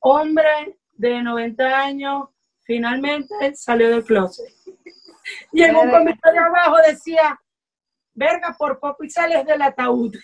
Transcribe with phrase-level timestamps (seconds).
[0.00, 2.28] hombre de 90 años
[2.62, 4.52] finalmente salió del closet.
[5.52, 7.38] Y en un comentario abajo decía,
[8.14, 10.16] verga, por poco y sales del ataúd.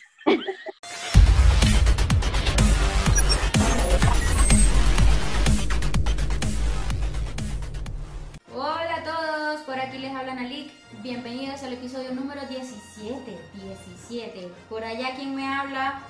[8.54, 10.72] Hola a todos, por aquí les habla Nalik.
[11.02, 13.38] Bienvenidos al episodio número 17.
[13.54, 14.50] 17.
[14.68, 16.02] Por allá, ¿quién me habla?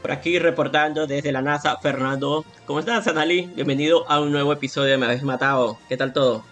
[0.00, 2.44] Por aquí reportando desde la NASA, Fernando.
[2.66, 3.42] ¿Cómo estás, Anali?
[3.54, 5.78] Bienvenido a un nuevo episodio de Me habéis matado.
[5.88, 6.44] ¿Qué tal todo?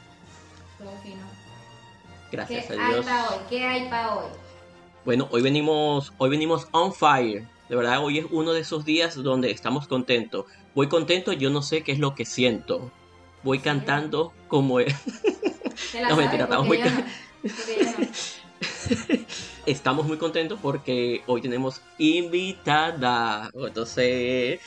[0.79, 1.23] Todo fino.
[2.31, 3.07] Gracias ¿Qué a Dios.
[3.07, 3.37] hoy?
[3.49, 4.27] ¿Qué hay para hoy?
[5.05, 7.45] Bueno, hoy venimos, hoy venimos on fire.
[7.69, 10.47] De verdad, hoy es uno de esos días donde estamos contentos.
[10.75, 12.91] Voy contento, yo no sé qué es lo que siento.
[13.43, 14.95] Voy cantando como es.
[15.91, 16.91] ¿Te la No, mentira, estamos muy no.
[19.67, 23.51] Estamos muy contentos porque hoy tenemos invitada.
[23.55, 24.61] Entonces,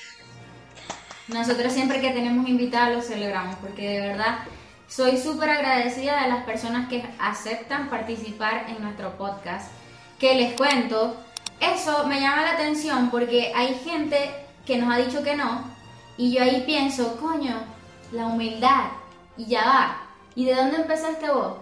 [1.27, 4.39] Nosotros siempre que tenemos invitados los celebramos porque de verdad
[4.87, 9.71] soy súper agradecida de las personas que aceptan participar en nuestro podcast.
[10.19, 11.17] Que les cuento,
[11.59, 14.17] eso me llama la atención porque hay gente
[14.65, 15.73] que nos ha dicho que no
[16.17, 17.63] y yo ahí pienso, coño,
[18.11, 18.91] la humildad
[19.37, 19.97] y ya va.
[20.35, 21.57] ¿Y de dónde empezaste vos?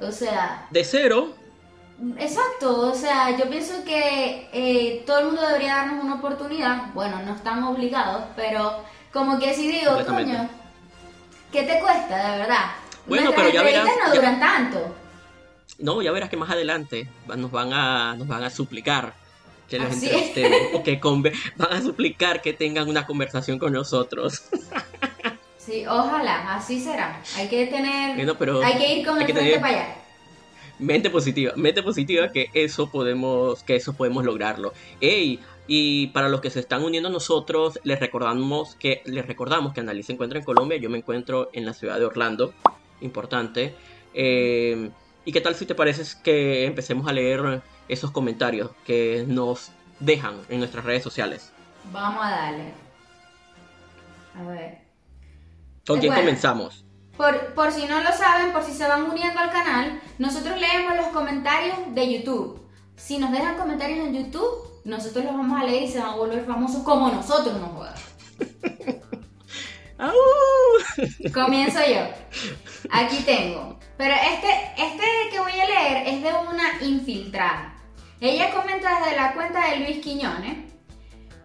[0.00, 1.34] O sea, de cero,
[2.18, 6.92] Exacto, o sea, yo pienso que eh, todo el mundo debería darnos una oportunidad.
[6.92, 10.48] Bueno, no están obligados, pero como que si digo, coño,
[11.50, 12.64] ¿qué te cuesta, de verdad?
[13.06, 14.94] Bueno, Nuestras pero ya verás, no ya- duran tanto.
[15.78, 19.14] no, ya verás que más adelante nos van a, nos van a suplicar
[19.68, 23.72] que los Así entrevistemos o que conve- van a suplicar que tengan una conversación con
[23.72, 24.42] nosotros.
[25.56, 27.20] Sí, ojalá, así será.
[27.36, 29.94] Hay que tener, Bueno, pero hay que ir con el que frente tener- para allá.
[30.78, 34.72] Mente positiva, mente positiva que eso podemos, que eso podemos lograrlo.
[35.00, 39.72] Ey, y para los que se están uniendo a nosotros, les recordamos que, les recordamos
[39.72, 42.52] que Annalise se encuentra en Colombia, yo me encuentro en la ciudad de Orlando,
[43.00, 43.74] importante.
[44.14, 44.90] Eh,
[45.24, 50.36] ¿Y qué tal si te parece que empecemos a leer esos comentarios que nos dejan
[50.48, 51.52] en nuestras redes sociales?
[51.92, 52.72] Vamos a darle.
[54.36, 54.78] A ver.
[55.86, 56.22] ¿Con quién Bueno.
[56.26, 56.85] comenzamos?
[57.16, 60.96] Por, por si no lo saben, por si se van uniendo al canal, nosotros leemos
[60.96, 62.60] los comentarios de YouTube.
[62.96, 66.16] Si nos dejan comentarios en YouTube, nosotros los vamos a leer y se van a
[66.16, 67.76] volver famosos como nosotros nos.
[69.98, 70.12] ¡Au!
[71.32, 72.02] Comienzo yo.
[72.90, 73.78] Aquí tengo.
[73.96, 77.74] Pero este, este que voy a leer es de una infiltrada.
[78.20, 80.72] Ella comenta desde la cuenta de Luis Quiñones,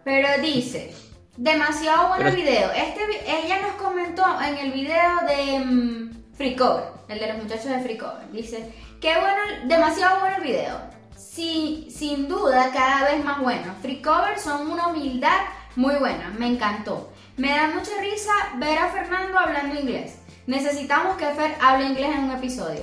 [0.04, 0.94] pero dice,
[1.36, 2.70] demasiado bueno el video.
[2.72, 7.66] Este, ella nos comentó en el video de mm, Free Cover, el de los muchachos
[7.66, 8.30] de Free Cover.
[8.32, 10.80] Dice, qué bueno, demasiado bueno el video.
[11.16, 13.74] Sí, sin duda, cada vez más bueno.
[13.80, 15.40] Free Cover son una humildad
[15.76, 17.10] muy buena, me encantó.
[17.36, 20.18] Me da mucha risa ver a Fernando hablando inglés.
[20.46, 22.82] Necesitamos que Fer hable inglés en un episodio.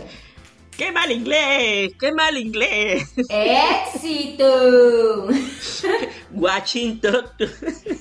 [0.76, 1.92] ¡Qué mal inglés!
[2.00, 3.12] ¡Qué mal inglés!
[3.28, 4.48] ¡Éxito!
[6.32, 7.26] Washington.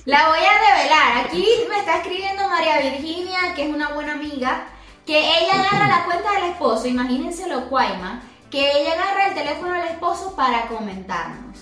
[0.05, 1.25] La voy a revelar.
[1.25, 4.67] Aquí me está escribiendo María Virginia, que es una buena amiga,
[5.05, 9.73] que ella agarra la cuenta del esposo, imagínense lo cuaima, que ella agarra el teléfono
[9.73, 11.57] del esposo para comentarnos.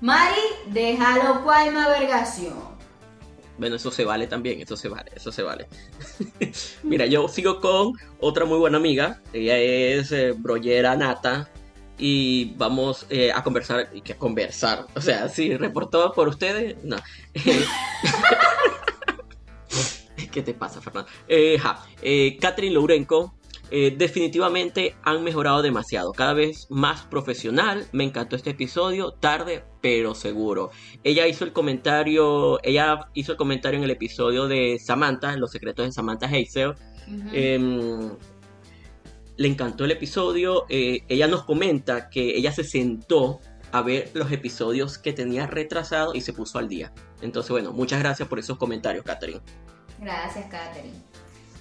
[0.00, 2.72] Mari, déjalo cuaima vergación.
[3.58, 5.68] Bueno, eso se vale también, eso se vale, eso se vale.
[6.82, 11.48] Mira, yo sigo con otra muy buena amiga, ella es eh, Brollera Nata
[11.98, 16.96] y vamos eh, a conversar, y que conversar, o sea, sí, reportado por ustedes, no.
[20.32, 21.10] ¿Qué te pasa, Fernando?
[21.28, 23.34] Eh, ja, eh, Catherine Lourenco,
[23.74, 27.86] eh, definitivamente han mejorado demasiado, cada vez más profesional.
[27.92, 30.70] Me encantó este episodio, tarde pero seguro.
[31.04, 35.86] Ella hizo el comentario, ella hizo el comentario en el episodio de Samantha, Los secretos
[35.86, 36.74] de Samantha Hazel.
[39.36, 40.66] Le encantó el episodio.
[40.68, 43.40] eh, ella nos comenta que ella se sentó
[43.72, 46.92] a ver los episodios que tenía retrasado y se puso al día.
[47.22, 49.40] Entonces, bueno, muchas gracias por esos comentarios, Catherine.
[49.98, 50.94] Gracias, Katherine.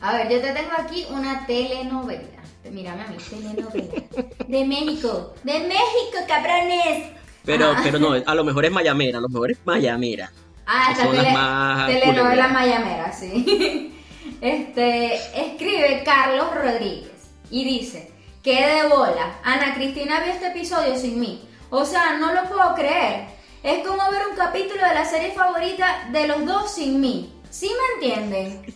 [0.02, 2.42] A ver, yo te tengo aquí una telenovela.
[2.70, 4.04] Mírame a mí, telenovela.
[4.48, 5.34] De México.
[5.44, 7.12] De México, cabrones.
[7.46, 7.82] Pero, Ajá.
[7.84, 10.32] pero no, a lo mejor es Mayamera, a lo mejor es Mayamera.
[10.66, 13.88] Ah, las tele- más telenovela mayamera, sí.
[14.42, 17.11] Este, escribe Carlos Rodríguez
[17.52, 18.12] y dice,
[18.44, 21.48] que de bola, Ana Cristina vio este episodio sin mí.
[21.70, 23.28] O sea, no lo puedo creer.
[23.64, 27.34] Es como ver un capítulo de la serie favorita de los dos sin mí.
[27.52, 28.76] ¿Sí me entienden?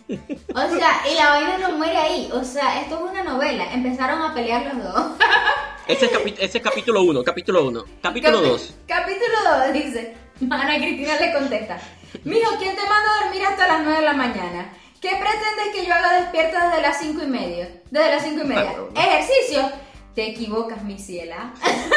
[0.54, 2.30] O sea, y la vaina no muere ahí.
[2.32, 3.72] O sea, esto es una novela.
[3.72, 5.12] Empezaron a pelear los dos.
[5.88, 7.84] Ese es, capi- ese es capítulo 1, capítulo 1.
[8.02, 8.74] Capítulo Capi- 2.
[8.88, 9.36] Capítulo
[9.66, 10.16] 2 dice.
[10.50, 11.78] Ana Cristina le contesta.
[12.24, 14.72] Mijo, ¿quién te mandó a dormir hasta las 9 de la mañana?
[15.00, 17.82] ¿Qué pretendes que yo haga despierta desde las 5 y media?
[17.90, 18.74] Desde las 5 y media.
[18.94, 19.70] Ejercicio.
[20.14, 21.52] Te equivocas, mi ciela.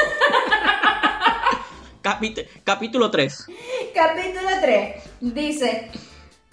[2.63, 3.47] capítulo 3.
[3.93, 5.03] Capítulo 3.
[5.21, 5.91] Dice,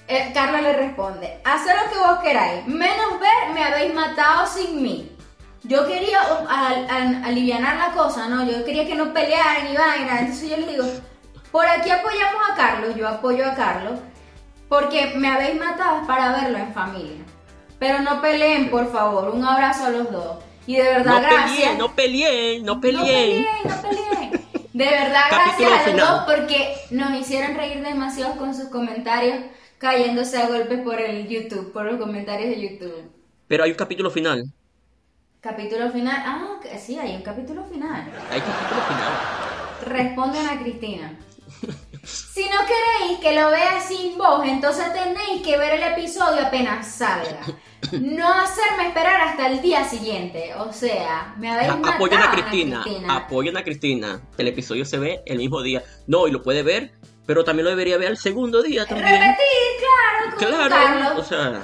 [0.09, 4.81] eh, Carla le responde, haz lo que vos queráis, menos ver me habéis matado sin
[4.83, 5.11] mí.
[5.65, 6.21] Yo quería
[7.25, 8.49] aliviar la cosa, ¿no?
[8.49, 10.21] Yo quería que no pelearan ni vaina.
[10.21, 10.85] Entonces yo le digo,
[11.51, 13.99] por aquí apoyamos a Carlos, yo apoyo a Carlos,
[14.69, 17.25] porque me habéis matado para verlo en familia.
[17.79, 20.39] Pero no peleen, por favor, un abrazo a los dos.
[20.67, 21.79] Y de verdad, gracias.
[21.79, 23.05] no peleen, no peleen.
[23.05, 24.47] No peleen, no peleen.
[24.73, 29.39] De verdad, gracias a los dos porque nos hicieron reír demasiado con sus comentarios
[29.79, 33.11] cayéndose a golpes por el YouTube, por los comentarios de YouTube.
[33.47, 34.45] Pero hay un capítulo final.
[35.41, 36.23] Capítulo final.
[36.27, 38.03] Ah, sí, hay un capítulo final.
[38.31, 39.13] Hay capítulo final.
[39.87, 41.19] Responden a Cristina.
[43.17, 47.41] Queréis que lo vea sin voz, entonces tenéis que ver el episodio apenas salga.
[47.93, 50.55] No hacerme esperar hasta el día siguiente.
[50.57, 54.21] O sea, me habéis matado Apoyen a Cristina, Apoyen a Cristina.
[54.39, 55.83] El episodio se ve el mismo día.
[56.07, 56.93] No, y lo puede ver,
[57.27, 59.09] pero también lo debería ver el segundo día también.
[59.09, 61.21] Repetir, claro, claro.
[61.21, 61.63] O sea,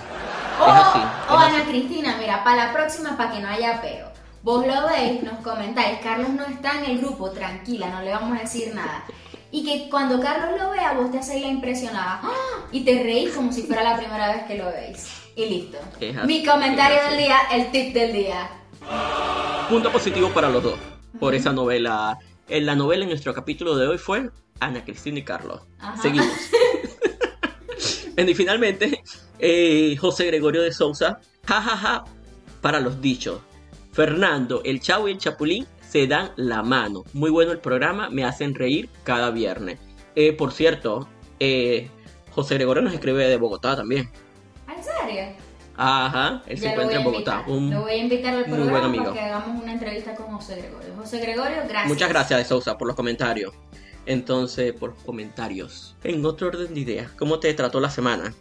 [0.61, 4.13] o, o Ana Cristina, mira, para la próxima, para que no haya peo.
[4.43, 8.37] Vos lo veis, nos comentáis, Carlos no está en el grupo, tranquila, no le vamos
[8.37, 9.05] a decir nada.
[9.53, 12.67] Y que cuando Carlos lo vea, vos te hacéis la impresionada ¡ah!
[12.73, 15.07] y te reís como si fuera la primera vez que lo veis.
[15.37, 15.79] Y listo.
[16.27, 18.51] Mi comentario del día, el tip del día.
[19.69, 20.79] Punto positivo para los dos
[21.21, 22.19] por esa novela.
[22.49, 25.61] En la novela en nuestro capítulo de hoy fue Ana Cristina y Carlos.
[26.01, 26.27] Seguimos.
[28.17, 29.03] y finalmente,
[29.39, 32.05] eh, José Gregorio de Sousa, jajaja,
[32.61, 33.41] para los dichos.
[33.93, 37.05] Fernando, el Chavo y el Chapulín se dan la mano.
[37.13, 39.79] Muy bueno el programa, me hacen reír cada viernes.
[40.15, 41.07] Eh, por cierto,
[41.39, 41.91] eh,
[42.31, 44.09] José Gregorio nos escribe de Bogotá también.
[44.75, 45.37] ¿En serio?
[45.77, 47.45] Ajá, él se encuentra en Bogotá.
[47.47, 50.95] Un lo voy a invitar al programa para que hagamos una entrevista con José Gregorio.
[50.97, 51.89] José Gregorio, gracias.
[51.89, 53.53] Muchas gracias de Sousa por los comentarios.
[54.07, 55.95] Entonces, por los comentarios.
[56.05, 58.33] En otro orden de ideas, ¿cómo te trató la semana?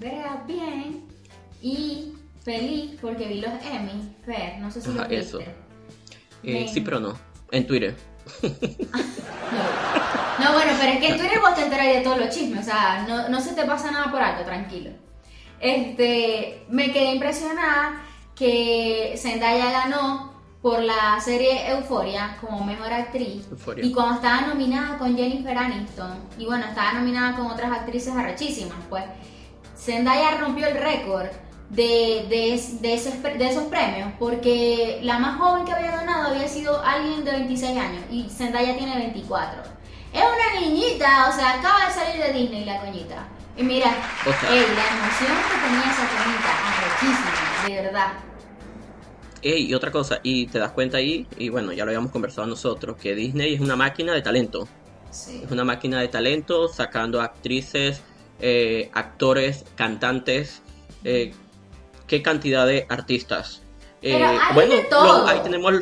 [0.00, 1.04] Verá, bien.
[1.60, 2.14] Y
[2.44, 5.18] feliz porque vi los Emmy, Fer, no sé si lo viste.
[5.18, 5.38] Eso.
[6.42, 7.14] Eh, sí, pero no.
[7.50, 7.96] En Twitter.
[8.42, 8.50] no.
[10.52, 12.60] bueno, pero es que en Twitter vos te enteras de todos los chismes.
[12.60, 14.90] O sea, no, se te pasa nada por alto, tranquilo.
[15.60, 18.02] Este, me quedé impresionada
[18.34, 23.46] que Zendaya ganó por la serie Euforia como mejor actriz.
[23.76, 28.78] Y cuando estaba nominada con Jennifer Aniston, y bueno, estaba nominada con otras actrices arrechísimas,
[28.88, 29.04] pues
[29.76, 31.28] Zendaya rompió el récord
[31.72, 32.94] de, de, esos, de
[33.48, 38.04] esos premios, porque la más joven que había ganado había sido alguien de 26 años
[38.10, 39.62] y Zendaya tiene 24.
[40.12, 43.26] Es una niñita, o sea, acaba de salir de Disney la coñita.
[43.56, 48.12] Y mira, la emoción que tenía esa coñita, arrechísima, de verdad.
[49.42, 52.98] y otra cosa, y te das cuenta ahí, y bueno, ya lo habíamos conversado nosotros,
[52.98, 54.68] que Disney es una máquina de talento.
[55.10, 58.02] Es una máquina de talento sacando actrices,
[58.40, 60.62] eh, actores, cantantes,
[61.04, 61.34] eh,
[62.12, 63.62] qué cantidad de artistas.
[64.02, 65.26] Eh, hay bueno, de todo.
[65.26, 65.72] ahí tenemos,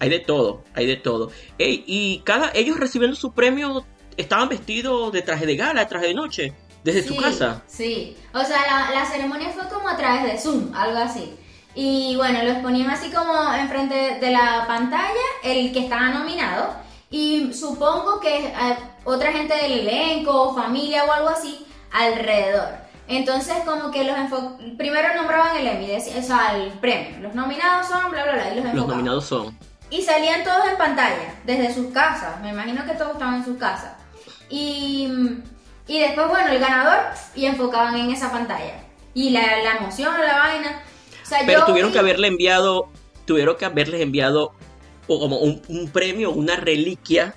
[0.00, 1.30] hay de todo, hay de todo.
[1.58, 3.84] y cada, ellos recibiendo su premio
[4.16, 6.54] estaban vestidos de traje de gala, de traje de noche,
[6.84, 7.62] desde su casa.
[7.66, 11.34] Sí, o sea, la, ceremonia fue como a través de Zoom, algo así.
[11.74, 16.76] Y bueno, los ponían así como enfrente de la pantalla, el que estaba nominado,
[17.10, 22.83] y supongo que eh, otra gente del elenco, familia o algo así, alrededor.
[23.06, 24.16] Entonces, como que los
[24.78, 27.18] primero nombraban el Emmy, o sea, el premio.
[27.20, 29.56] Los nominados son, bla, bla, bla, y los Los nominados son.
[29.90, 32.40] Y salían todos en pantalla, desde sus casas.
[32.40, 33.92] Me imagino que todos estaban en sus casas.
[34.48, 35.12] Y,
[35.86, 36.98] y después, bueno, el ganador,
[37.34, 38.82] y enfocaban en esa pantalla.
[39.12, 40.82] Y la, la emoción, la vaina.
[41.46, 42.88] Pero tuvieron que haberle enviado,
[43.26, 44.52] tuvieron que haberles enviado
[45.06, 47.34] como un, un premio, una reliquia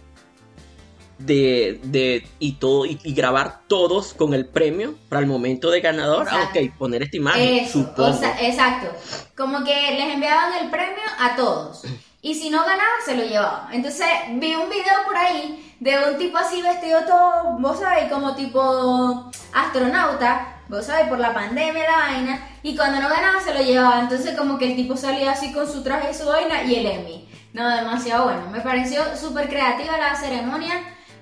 [1.20, 6.28] de, de y todo y, grabar todos con el premio para el momento de ganador.
[6.30, 8.20] Ah, ok, poner esta imagen, supongo.
[8.40, 8.88] exacto.
[9.36, 11.84] Como que les enviaban el premio a todos.
[12.22, 13.74] Y si no ganaban, se lo llevaban.
[13.74, 18.36] Entonces vi un video por ahí de un tipo así vestido todo, vos sabéis, como
[18.36, 22.48] tipo astronauta, vos sabéis, por la pandemia, la vaina.
[22.64, 24.02] Y cuando no ganaba, se lo llevaba.
[24.02, 27.30] Entonces como que el tipo salía así con su traje su vaina y el Emmy.
[27.54, 28.50] No, demasiado bueno.
[28.52, 30.74] Me pareció súper creativa la ceremonia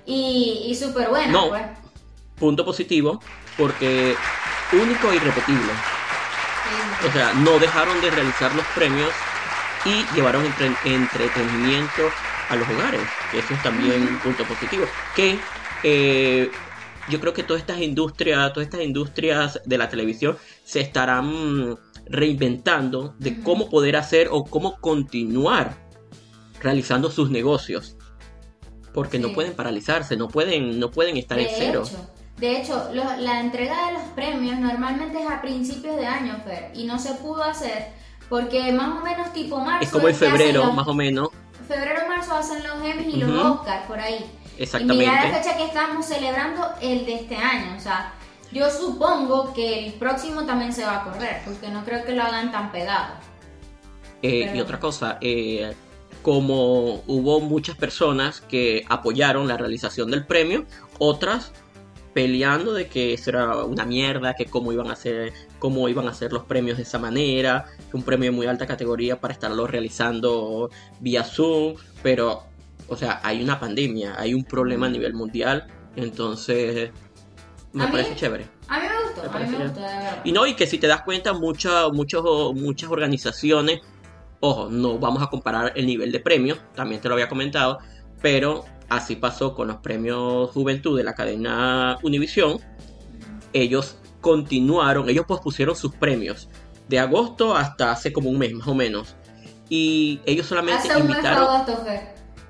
[0.06, 1.32] y, y súper buena.
[1.32, 1.62] No, pues.
[2.36, 3.20] punto positivo,
[3.56, 4.14] porque
[4.72, 5.72] único e irrepetible.
[7.06, 9.10] O sea, no dejaron de realizar los premios
[9.84, 10.44] y llevaron
[10.84, 12.10] entretenimiento
[12.48, 14.84] a los hogares, que eso es también un punto positivo.
[15.14, 15.38] Que
[15.82, 16.50] eh,
[17.08, 21.76] yo creo que todas estas industrias, todas estas industrias de la televisión se estarán
[22.08, 25.76] reinventando de cómo poder hacer o cómo continuar
[26.60, 27.96] realizando sus negocios.
[28.96, 31.84] Porque no pueden paralizarse, no pueden, no pueden estar en cero.
[32.38, 36.84] de hecho, la entrega de los premios normalmente es a principios de año, Fer, y
[36.84, 37.94] no se pudo hacer
[38.30, 39.84] porque más o menos tipo marzo.
[39.84, 41.28] Es como en febrero, más o menos.
[41.68, 44.24] Febrero marzo hacen los Emmys y los Oscars por ahí.
[44.56, 45.04] Exactamente.
[45.04, 48.14] Y mira la fecha que estamos celebrando el de este año, o sea,
[48.50, 52.22] yo supongo que el próximo también se va a correr, porque no creo que lo
[52.22, 53.14] hagan tan pegado.
[54.22, 55.74] Eh, y otra cosa, eh,
[56.26, 60.64] como hubo muchas personas que apoyaron la realización del premio,
[60.98, 61.52] otras
[62.14, 66.10] peleando de que eso era una mierda, que cómo iban a hacer, cómo iban a
[66.10, 69.68] hacer los premios de esa manera, que un premio de muy alta categoría para estarlo
[69.68, 70.68] realizando
[70.98, 72.42] vía Zoom, pero
[72.88, 76.90] o sea, hay una pandemia, hay un problema a nivel mundial, entonces
[77.72, 78.48] me parece chévere.
[78.66, 80.22] A mí me gustó, a mí me gustó, de verdad.
[80.24, 83.80] Y no, y que si te das cuenta, muchas muchas muchas organizaciones,
[84.40, 87.78] ojo, no vamos a comparar el nivel de premios, también te lo había comentado,
[88.20, 92.58] pero así pasó con los premios Juventud de la cadena Univisión.
[93.52, 96.48] Ellos continuaron, ellos pospusieron sus premios
[96.88, 99.16] de agosto hasta hace como un mes más o menos.
[99.68, 101.48] Y ellos solamente hace invitaron.
[101.60, 102.00] Un mes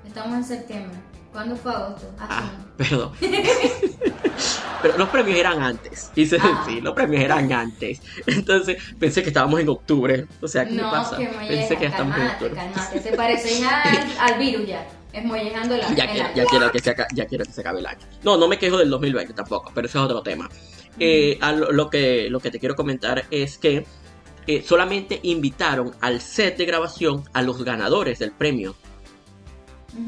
[0.05, 0.97] Estamos en septiembre.
[1.31, 2.11] ¿Cuándo fue agosto?
[2.19, 3.11] Ah, perdón.
[4.87, 6.11] Pero los premios eran antes.
[6.15, 6.63] Dice, ah.
[6.65, 8.01] sí, los premios eran antes.
[8.27, 10.25] Entonces pensé que estábamos en octubre.
[10.41, 11.17] O sea, ¿qué no, pasa?
[11.17, 12.55] Que pensé que estamos en octubre.
[12.55, 13.65] Calmate, te parece
[14.19, 14.87] al, al virus ya.
[15.11, 15.95] Es mollejando el año.
[15.95, 17.99] Ya, quiero, ya, quiero que se acabe, ya quiero que se acabe el año.
[18.23, 20.49] No, no me quejo del 2020 tampoco, pero ese es otro tema.
[20.99, 21.39] Eh,
[21.71, 23.85] lo, que, lo que te quiero comentar es que
[24.45, 28.75] eh, solamente invitaron al set de grabación a los ganadores del premio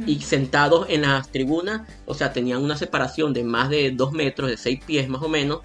[0.06, 4.50] y sentados en las tribunas, o sea, tenían una separación de más de dos metros,
[4.50, 5.62] de seis pies más o menos,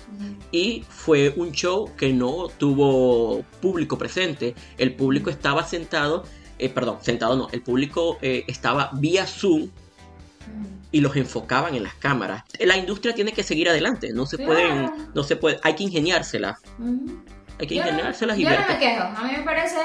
[0.51, 6.25] y fue un show que no tuvo público presente, el público estaba sentado,
[6.59, 9.69] eh, perdón, sentado no, el público eh, estaba vía Zoom
[10.93, 12.45] y los enfocaban en las cámaras.
[12.61, 16.59] La industria tiene que seguir adelante, no se pueden, no se puede, hay que ingeniársela.
[17.59, 19.77] Hay que ingeniárselas y yo no me quejo, a mí me parece,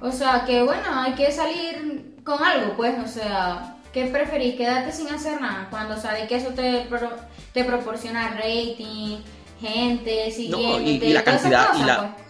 [0.00, 4.56] o sea, que bueno, hay que salir con algo, pues, o sea, ¿qué preferís?
[4.56, 6.86] Quedarte sin hacer nada cuando sabes que eso te,
[7.52, 9.18] te proporciona rating,
[9.60, 11.98] gente, siguiente, y, la cantidad y la...
[11.98, 12.22] Pues.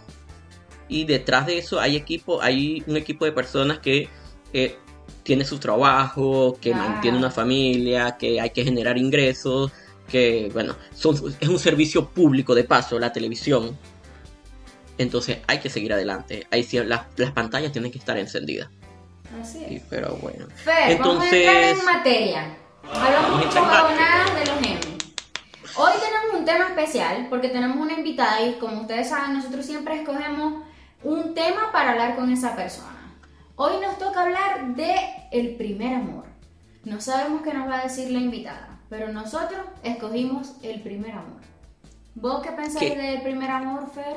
[0.88, 4.10] Y detrás de eso hay equipo, hay un equipo de personas que
[4.52, 4.76] eh,
[5.22, 9.72] tiene su trabajo, que mantiene una familia, que hay que generar ingresos,
[10.08, 13.78] que bueno, son, es un servicio público de paso, la televisión.
[14.98, 16.46] Entonces hay que seguir adelante.
[16.50, 18.68] Ahí las, las pantallas tienen que estar encendidas.
[19.40, 19.82] Así es.
[19.88, 20.46] pero bueno.
[20.54, 22.56] Fer, Entonces, vamos a entrar en materia.
[22.84, 23.60] Hablamos mucho
[24.34, 24.98] de los Emmy.
[25.76, 30.00] Hoy tenemos un tema especial porque tenemos una invitada y como ustedes saben, nosotros siempre
[30.00, 30.62] escogemos
[31.02, 33.16] un tema para hablar con esa persona.
[33.56, 34.94] Hoy nos toca hablar de
[35.30, 36.24] el primer amor.
[36.84, 41.40] No sabemos qué nos va a decir la invitada, pero nosotros escogimos el primer amor.
[42.14, 44.16] ¿Vos qué pensáis del primer amor, Fer?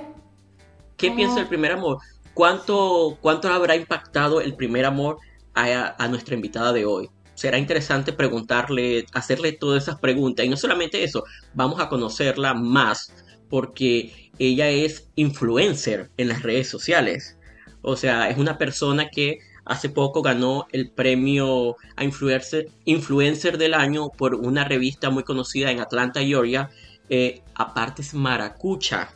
[0.97, 1.99] ¿Qué piensa del primer amor?
[2.35, 5.19] ¿Cuánto, cuánto habrá impactado el primer amor
[5.53, 7.09] a, nuestra invitada de hoy?
[7.33, 10.45] será interesante preguntarle, hacerle todas esas preguntas.
[10.45, 11.23] Y no solamente eso,
[11.53, 13.13] vamos a conocerla más
[13.49, 17.37] porque ella es influencer en las redes sociales.
[17.81, 23.73] O sea, es una persona que hace poco ganó el premio a influencer, influencer del
[23.73, 26.69] año por una revista muy conocida en Atlanta, Georgia.
[27.09, 29.13] Eh, aparte es maracucha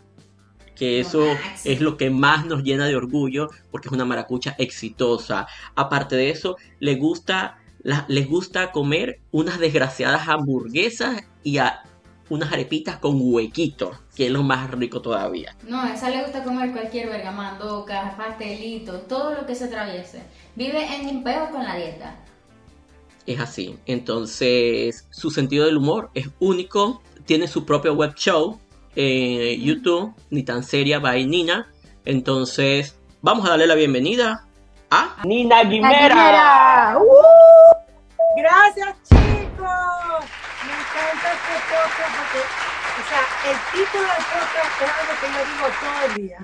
[0.79, 1.25] que eso
[1.65, 5.45] es lo que más nos llena de orgullo porque es una maracucha exitosa.
[5.75, 7.57] Aparte de eso, le gusta,
[8.07, 11.59] les gusta comer unas desgraciadas hamburguesas y
[12.29, 15.53] unas arepitas con huequitos, que es lo más rico todavía.
[15.67, 17.85] No, a esa le gusta comer cualquier vergamando,
[18.17, 20.23] pastelito, todo lo que se atraviese.
[20.55, 22.15] Vive en un peo con la dieta.
[23.25, 23.77] Es así.
[23.85, 27.01] Entonces, su sentido del humor es único.
[27.25, 28.59] Tiene su propio web show
[28.95, 31.67] eh, YouTube, ni tan seria by Nina.
[32.05, 34.45] Entonces, vamos a darle la bienvenida
[34.89, 36.97] a Nina Guimera.
[36.97, 37.75] ¡Uh!
[38.37, 40.25] Gracias, chicos.
[40.65, 45.41] Me encanta este podcast porque, o sea, el título del podcast es algo que yo
[45.51, 46.39] digo todo el día.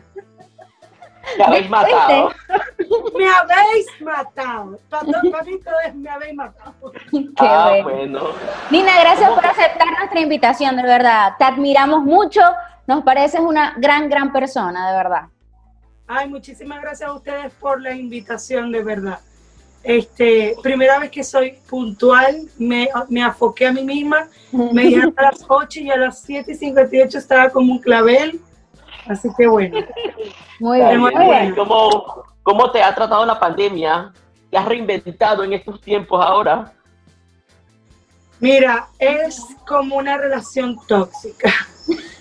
[1.38, 2.30] Me habéis matado.
[3.18, 4.80] me habéis matado.
[5.94, 6.92] Me habéis matado.
[7.12, 8.30] Qué ah, bueno.
[8.70, 11.34] Nina, gracias por aceptar nuestra invitación, de verdad.
[11.38, 12.42] Te admiramos mucho.
[12.88, 15.24] Nos pareces una gran, gran persona, de verdad.
[16.08, 19.20] Ay, muchísimas gracias a ustedes por la invitación, de verdad.
[19.84, 25.24] Este, primera vez que soy puntual, me, me afoqué a mí misma, me dijeron a
[25.24, 28.42] las 8 y a las 7 y 58 estaba como un clavel,
[29.08, 29.80] así que bueno.
[30.60, 31.56] Muy bien, muy bien.
[31.56, 34.14] ¿Cómo, ¿Cómo te ha tratado la pandemia?
[34.50, 36.72] ¿Te has reinventado en estos tiempos ahora?
[38.40, 41.52] Mira, es como una relación tóxica.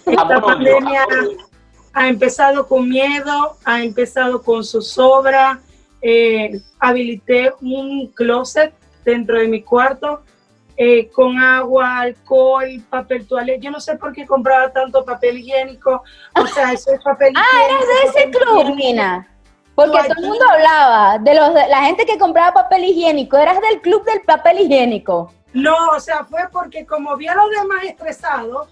[0.07, 1.07] Esta pandemia
[1.93, 5.61] ha empezado con miedo, ha empezado con zozobra.
[6.03, 8.75] Eh, habilité un closet
[9.05, 10.24] dentro de mi cuarto
[10.77, 13.59] eh, con agua, alcohol, papel toalé.
[13.61, 16.03] Yo no sé por qué compraba tanto papel higiénico.
[16.41, 17.85] O sea, eso es papel Ah, higiénico.
[17.85, 18.77] eres de ese club, higiénico.
[18.77, 19.29] Nina.
[19.75, 23.37] Porque todo el mundo hablaba de los de la gente que compraba papel higiénico.
[23.37, 25.33] Eras del club del papel higiénico.
[25.53, 28.69] No, o sea, fue porque como vi a los demás estresados,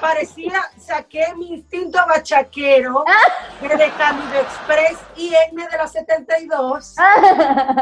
[0.00, 3.04] parecía, saqué mi instinto bachaquero
[3.60, 6.94] de Candido Express y N de la 72.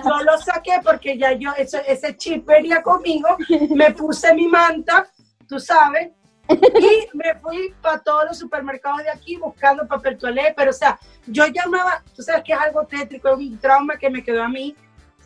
[0.05, 3.29] Yo lo saqué porque ya yo, ese, ese chip venía conmigo,
[3.75, 5.07] me puse mi manta,
[5.49, 6.11] tú sabes,
[6.49, 10.99] y me fui para todos los supermercados de aquí buscando papel toalé, pero o sea,
[11.27, 14.49] yo llamaba, tú sabes que es algo tétrico, es un trauma que me quedó a
[14.49, 14.77] mí,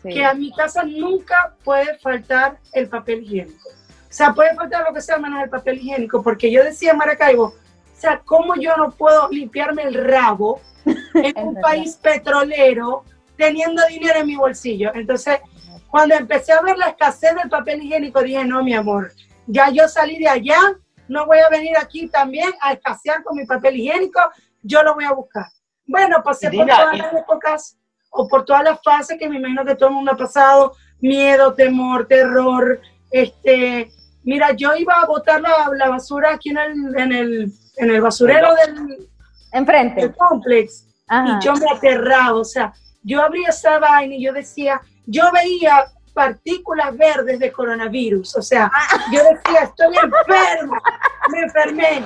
[0.03, 3.69] que a mi casa nunca puede faltar el papel higiénico.
[4.11, 6.97] O sea, puede faltar lo que sea menos el papel higiénico, porque yo decía en
[6.97, 7.53] Maracaibo, o
[7.95, 10.59] sea, ¿cómo yo no puedo limpiarme el rabo
[11.13, 13.05] en un país petrolero
[13.37, 14.91] teniendo dinero en mi bolsillo?
[14.93, 15.39] Entonces,
[15.89, 19.13] cuando empecé a ver la escasez del papel higiénico, dije, no, mi amor,
[19.47, 20.59] ya yo salí de allá,
[21.07, 24.19] no voy a venir aquí también a escasear con mi papel higiénico,
[24.61, 25.45] yo lo voy a buscar.
[25.87, 27.77] Bueno, pasé por todas y- las épocas
[28.09, 31.53] o por todas las fases que me imagino que todo el mundo ha pasado, miedo,
[31.53, 33.89] temor, terror, este,
[34.23, 38.01] mira, yo iba a botar la, la basura aquí en el, en el, en el
[38.01, 39.09] basurero del,
[39.51, 40.01] Enfrente.
[40.01, 41.39] del complex Ajá.
[41.41, 42.73] y yo me aterraba, o sea,
[43.03, 48.71] yo abría esa vaina y yo decía, yo veía partículas verdes de coronavirus, o sea,
[49.11, 50.81] yo decía, estoy enferma,
[51.31, 52.03] me enfermé.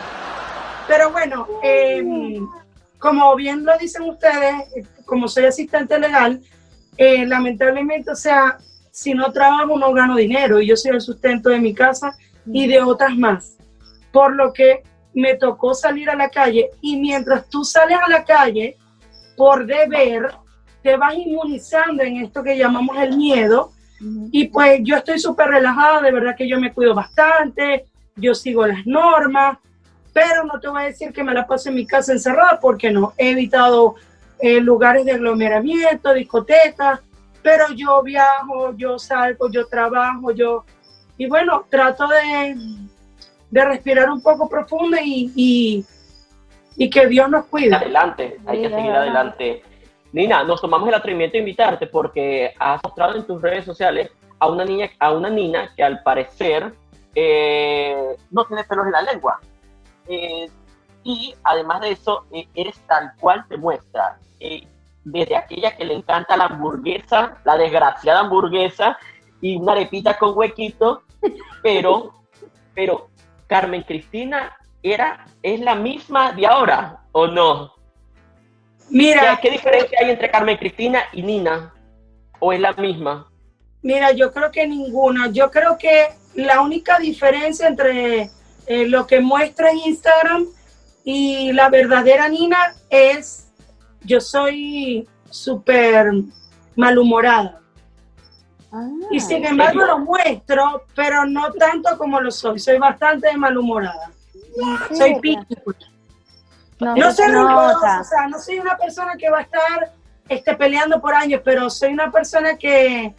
[0.87, 2.39] Pero bueno, eh,
[2.99, 6.41] como bien lo dicen ustedes, como soy asistente legal,
[6.97, 8.57] eh, lamentablemente, o sea,
[8.95, 12.65] si no trabajo no gano dinero y yo soy el sustento de mi casa y
[12.65, 13.57] de otras más.
[14.13, 18.23] Por lo que me tocó salir a la calle y mientras tú sales a la
[18.23, 18.77] calle,
[19.35, 20.31] por deber,
[20.81, 23.73] te vas inmunizando en esto que llamamos el miedo.
[24.31, 28.65] Y pues yo estoy súper relajada, de verdad que yo me cuido bastante, yo sigo
[28.65, 29.57] las normas,
[30.13, 32.91] pero no te voy a decir que me la paso en mi casa encerrada, porque
[32.91, 33.95] no, he evitado
[34.39, 37.01] eh, lugares de aglomeramiento, discotecas,
[37.45, 40.65] pero yo viajo, yo salgo, yo trabajo, yo...
[41.15, 42.55] Y bueno, trato de,
[43.51, 45.85] de respirar un poco profundo y, y,
[46.75, 47.75] y que Dios nos cuide.
[47.75, 49.63] Adelante, hay que seguir adelante.
[50.11, 54.47] Nina, nos tomamos el atrevimiento de invitarte porque has mostrado en tus redes sociales a
[54.49, 56.73] una niña, a una niña que al parecer
[57.13, 59.39] eh, no tiene pelos en la lengua.
[60.07, 60.49] Eh,
[61.03, 64.17] y además de eso, eh, eres tal cual te muestra.
[65.05, 68.97] Desde aquella que le encanta la hamburguesa, la desgraciada hamburguesa
[69.39, 71.03] y una arepita con huequito,
[71.63, 72.11] pero,
[72.73, 73.07] pero
[73.47, 77.73] Carmen Cristina era, es la misma de ahora, ¿o no?
[78.89, 81.73] Mira, ¿Qué, qué diferencia hay entre Carmen Cristina y Nina?
[82.39, 83.27] ¿O es la misma?
[83.81, 85.29] Mira, yo creo que ninguna.
[85.31, 88.31] Yo creo que la única diferencia entre
[88.67, 90.47] eh, lo que muestra en Instagram
[91.03, 93.44] y la verdadera Nina es,
[94.05, 96.11] yo soy súper
[96.75, 97.61] malhumorada.
[98.71, 102.59] Ah, Y sin embargo lo muestro, pero no tanto como lo soy.
[102.59, 104.11] Soy bastante malhumorada.
[104.89, 105.55] ¿en Soy piqui.
[106.79, 109.93] No, soy o sea, no soy una persona que va a estar
[110.27, 113.15] este, peleando por años, pero soy una persona que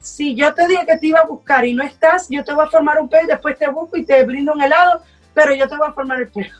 [0.00, 2.64] si yo te dije que te iba a buscar y no estás, yo te voy
[2.64, 5.02] a formar un pelo y después te busco y te brindo un helado,
[5.34, 6.54] pero yo te voy a formar el pelo.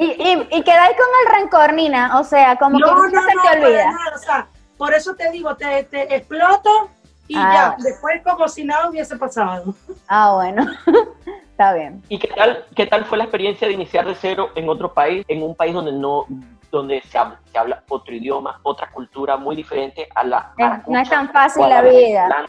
[0.00, 2.18] Y, y, y quedáis con el rencor, Nina.
[2.18, 3.84] O sea, como que nunca se te para olvida.
[3.92, 4.46] nada, o sea,
[4.78, 6.88] por eso te digo, te, te exploto
[7.28, 7.76] y Ah.
[7.78, 9.74] ya, después como si nada hubiese pasado.
[10.08, 10.66] Ah, bueno.
[11.50, 12.02] Está bien.
[12.08, 15.24] ¿Y qué tal, qué tal fue la experiencia de iniciar de cero en otro país,
[15.28, 16.24] en un país donde no
[16.70, 20.54] donde se habla, se habla otro idioma, otra cultura muy diferente a la
[20.86, 21.90] no es tan fácil la vida.
[22.28, 22.48] venezolana?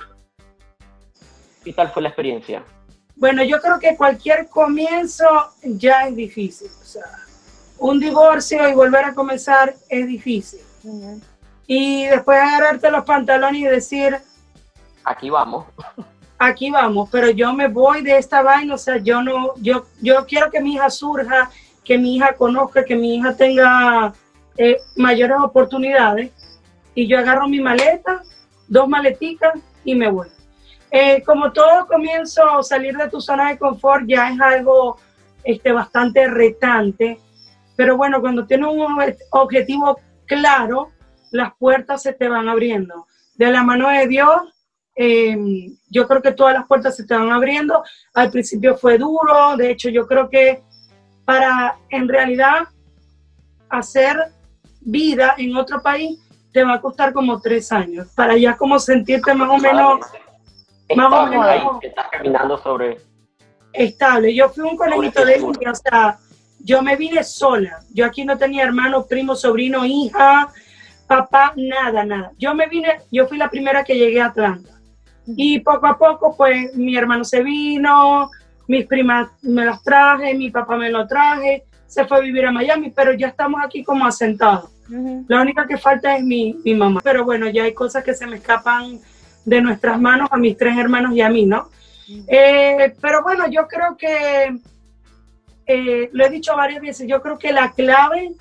[1.66, 2.64] ¿Qué tal fue la experiencia?
[3.16, 5.26] Bueno, yo creo que cualquier comienzo
[5.64, 6.70] ya es difícil.
[6.82, 7.04] O sea,
[7.82, 10.60] un divorcio y volver a comenzar es difícil.
[11.65, 14.17] Y después agarrarte los pantalones y decir,
[15.04, 15.65] Aquí vamos.
[16.38, 20.28] aquí vamos, pero yo me voy de esta vaina, o sea, yo no, yo, yo
[20.28, 21.50] quiero que mi hija surja,
[21.84, 24.13] que mi hija conozca, que mi hija tenga
[24.58, 26.30] eh, mayores oportunidades,
[26.94, 28.22] y yo agarro mi maleta
[28.67, 30.28] dos maleticas y me voy.
[30.91, 34.98] Eh, como todo comienzo, salir de tu zona de confort ya es algo
[35.44, 37.20] este, bastante retante,
[37.76, 38.98] pero bueno, cuando tienes un
[39.32, 40.92] objetivo claro,
[41.32, 43.08] las puertas se te van abriendo.
[43.36, 44.42] De la mano de Dios,
[44.96, 45.38] eh,
[45.90, 47.84] yo creo que todas las puertas se te van abriendo.
[48.14, 50.62] Al principio fue duro, de hecho yo creo que
[51.26, 52.68] para en realidad
[53.70, 54.18] hacer
[54.82, 56.20] vida en otro país
[56.52, 60.00] te va a costar como tres años, para ya como sentirte más o menos...
[60.94, 62.98] Más o menos que estás caminando sobre...
[63.72, 64.36] Estable.
[64.36, 66.20] Yo fui un conejito de India, o sea,
[66.63, 67.80] yo me vine sola.
[67.93, 70.50] Yo aquí no tenía hermano, primo, sobrino, hija,
[71.08, 72.32] papá, nada, nada.
[72.38, 74.71] Yo me vine, yo fui la primera que llegué a Atlanta.
[75.26, 78.30] Y poco a poco, pues, mi hermano se vino,
[78.67, 82.52] mis primas me las traje, mi papá me lo traje, se fue a vivir a
[82.52, 84.71] Miami, pero ya estamos aquí como asentados.
[85.28, 87.00] La única que falta es mi, mi, mamá.
[87.02, 89.00] Pero bueno, ya hay cosas que se me escapan
[89.45, 91.69] de nuestras manos a mis tres hermanos y a mí, ¿no?
[92.28, 94.58] Eh, pero bueno, yo creo que,
[95.74, 98.36] eh, lo he dicho varias veces, yo creo que la clave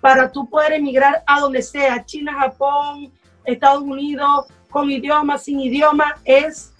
[0.00, 3.10] para tú poder emigrar a donde sea, China, Japón,
[3.44, 6.72] Estados Unidos, con idioma, sin idioma, es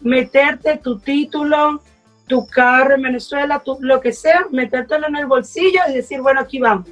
[0.00, 1.80] meterte tu título,
[2.26, 6.58] tu carro en Venezuela, lo que sea, metértelo en el bolsillo y decir, bueno, aquí
[6.58, 6.88] vamos.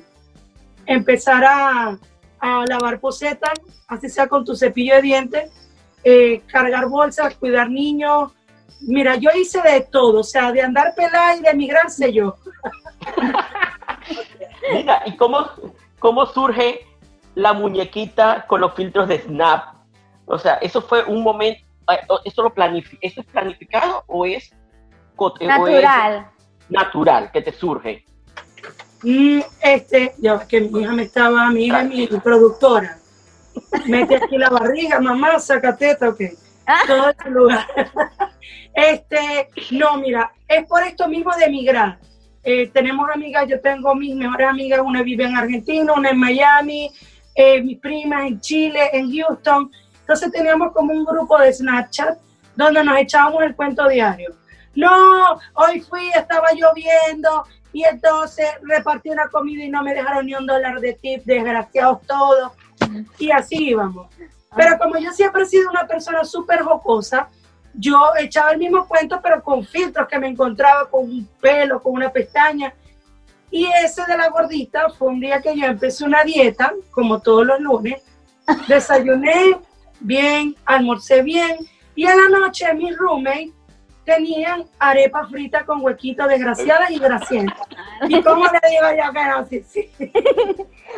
[0.87, 1.99] Empezar a,
[2.69, 3.53] lavar posetas,
[3.87, 5.51] así sea con tu cepillo de dientes,
[6.05, 8.33] eh, cargar bolsas, cuidar niños.
[8.81, 12.37] Mira, yo hice de todo, o sea, de andar pelada y de emigrar sé yo.
[14.73, 15.49] Mira, ¿y cómo,
[15.99, 16.87] cómo surge
[17.35, 19.75] la muñequita con los filtros de Snap?
[20.27, 22.53] O sea, ¿eso fue un momento, eh, eso, lo
[23.01, 24.53] ¿eso es planificado o es
[25.41, 26.27] natural?
[26.69, 28.05] natural, que te surge.
[29.03, 32.99] Y este, ya que mi hija me estaba, mi hija mi productora.
[33.87, 36.21] Mete aquí la barriga, mamá, saca teta, ok.
[36.87, 37.67] Todo ese lugar.
[38.75, 41.99] Este, no, mira, es por esto mismo de emigrar.
[42.43, 46.91] Eh, tenemos amigas, yo tengo mis mejores amigas, una vive en Argentina, una en Miami,
[47.35, 49.71] eh, mis primas en Chile, en Houston.
[50.01, 52.19] Entonces teníamos como un grupo de Snapchat
[52.57, 54.35] donde nos echábamos el cuento diario.
[54.75, 60.35] No, hoy fui, estaba lloviendo y entonces repartí una comida y no me dejaron ni
[60.35, 62.53] un dólar de tip, desgraciados todos.
[63.19, 64.09] Y así íbamos.
[64.57, 67.29] Pero como yo siempre he sido una persona súper jocosa,
[67.75, 71.95] yo echaba el mismo cuento, pero con filtros que me encontraba, con un pelo, con
[71.95, 72.75] una pestaña.
[73.51, 77.47] Y ese de la gordita fue un día que yo empecé una dieta, como todos
[77.47, 78.03] los lunes.
[78.69, 79.59] Desayuné
[80.01, 81.57] bien, almorcé bien.
[81.95, 83.53] Y en la noche mi roommate
[84.05, 87.67] tenían arepa frita con huequitos desgraciadas y grasientas.
[88.09, 89.47] ¿Y cómo le digo yo que no?
[89.47, 89.93] Sí, sí.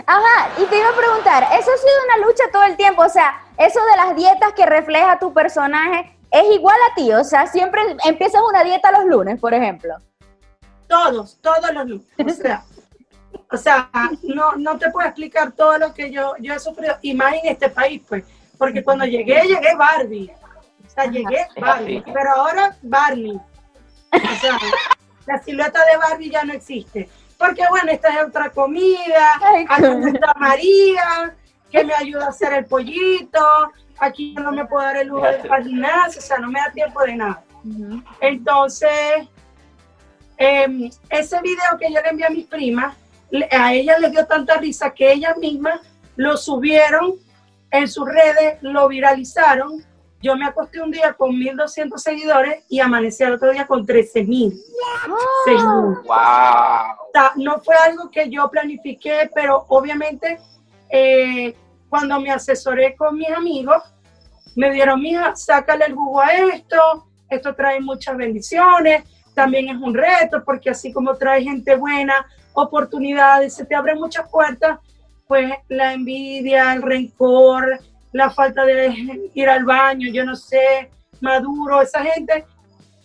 [0.07, 3.09] Ajá, y te iba a preguntar, eso ha sido una lucha todo el tiempo, o
[3.09, 7.47] sea, eso de las dietas que refleja tu personaje es igual a ti, o sea,
[7.47, 9.95] siempre empiezas una dieta los lunes, por ejemplo.
[10.89, 12.07] Todos, todos los lunes.
[12.19, 12.65] O sea,
[13.51, 13.91] o sea
[14.23, 17.53] no, no te puedo explicar todo lo que yo, yo he sufrido, y más en
[17.53, 18.25] este país, pues,
[18.59, 20.33] porque cuando llegué, llegué Barbie
[20.95, 23.41] sea, llegué Barbie, pero ahora Barney.
[24.13, 24.59] O sea,
[25.27, 27.09] la silueta de Barbie ya no existe.
[27.39, 29.35] Porque bueno, esta es otra comida,
[29.69, 31.35] aquí está María,
[31.71, 35.49] que me ayuda a hacer el pollito, aquí no me puedo dar el lujo de
[35.51, 37.43] al gimnasio, o sea, no me da tiempo de nada.
[38.21, 39.27] Entonces,
[40.37, 42.97] em, ese video que yo le envié a mis primas,
[43.51, 45.81] a ellas les dio tanta risa que ellas mismas
[46.17, 47.15] lo subieron
[47.71, 49.85] en sus redes, lo viralizaron
[50.25, 54.59] yo me acosté un día con 1.200 seguidores y amanecí al otro día con 13.000
[55.45, 55.99] seguidores.
[56.07, 57.45] Wow.
[57.45, 60.41] no fue algo que yo planifiqué, pero obviamente
[60.89, 61.55] eh,
[61.91, 63.83] cuando me asesoré con mis amigos,
[64.57, 69.93] me dieron, mija, sácale el jugo a esto, esto trae muchas bendiciones, también es un
[69.93, 72.15] reto, porque así como trae gente buena,
[72.55, 74.79] oportunidades, se te abren muchas puertas,
[75.27, 77.79] pues la envidia, el rencor,
[78.15, 80.89] la falta de ir al baño, yo no sé,
[81.21, 82.47] Maduro, esa gente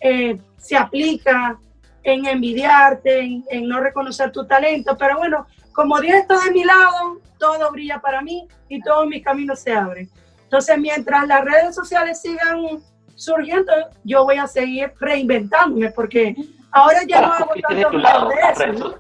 [0.01, 1.59] eh, se aplica
[2.03, 7.19] en envidiarte, en, no reconocer tu talento, pero bueno, como Dios está de mi lado,
[7.39, 10.07] todo brilla para mí y todos mis caminos se abren.
[10.43, 12.79] Entonces, mientras las redes sociales sigan
[13.15, 16.35] surgiendo, yo voy a seguir reinventándome porque
[16.69, 18.99] ahora ya no hago tanto videos de eso.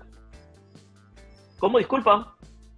[1.59, 1.77] ¿Cómo?
[1.77, 2.35] Disculpa.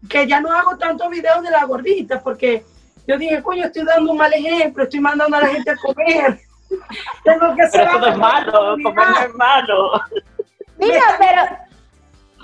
[0.09, 2.65] Que ya no hago tantos videos de la gordita porque
[3.07, 6.39] yo dije, coño, estoy dando un mal ejemplo, estoy mandando a la gente a comer.
[7.23, 9.91] Tengo que hacer Pero eso es malo, comer no es malo.
[10.77, 11.43] Mira, pero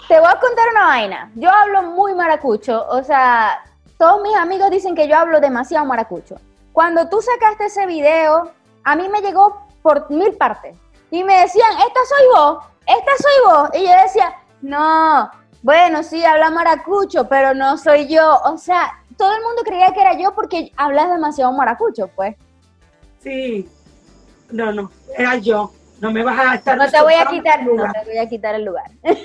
[0.08, 1.32] te voy a contar una vaina.
[1.36, 3.64] Yo hablo muy maracucho, o sea,
[3.98, 6.36] todos mis amigos dicen que yo hablo demasiado maracucho.
[6.74, 8.52] Cuando tú sacaste ese video,
[8.84, 10.78] a mí me llegó por mil partes.
[11.10, 13.70] Y me decían, esta soy vos, esta soy vos.
[13.74, 18.40] Y yo decía, no, bueno, sí, habla maracucho, pero no soy yo.
[18.44, 22.36] O sea, todo el mundo creía que era yo porque hablas demasiado maracucho, pues.
[23.20, 23.68] Sí.
[24.52, 25.72] No, no, era yo.
[26.00, 26.78] No me vas a estar.
[26.78, 28.92] No te voy a quitar, no te voy a quitar el lugar.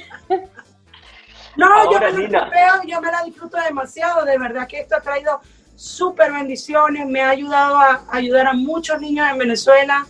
[1.54, 2.44] No, yo me, la Lina.
[2.44, 5.40] disfruto, yo me la disfruto demasiado, de verdad que esto ha traído
[5.74, 10.06] súper bendiciones, me ha ayudado a ayudar a muchos niños en Venezuela,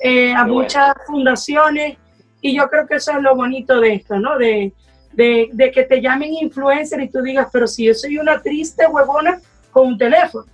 [0.00, 0.54] eh, a bueno.
[0.54, 1.96] muchas fundaciones,
[2.42, 4.36] y yo creo que eso es lo bonito de esto, ¿no?
[4.36, 4.72] De,
[5.12, 8.86] de, de que te llamen influencer y tú digas, pero si yo soy una triste
[8.86, 10.46] huevona con un teléfono.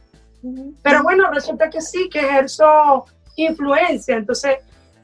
[0.83, 4.59] Pero bueno, resulta que sí, que ejerzo influencia, entonces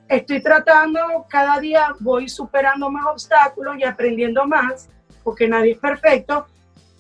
[0.09, 4.89] estoy tratando, cada día voy superando más obstáculos y aprendiendo más,
[5.23, 6.47] porque nadie es perfecto,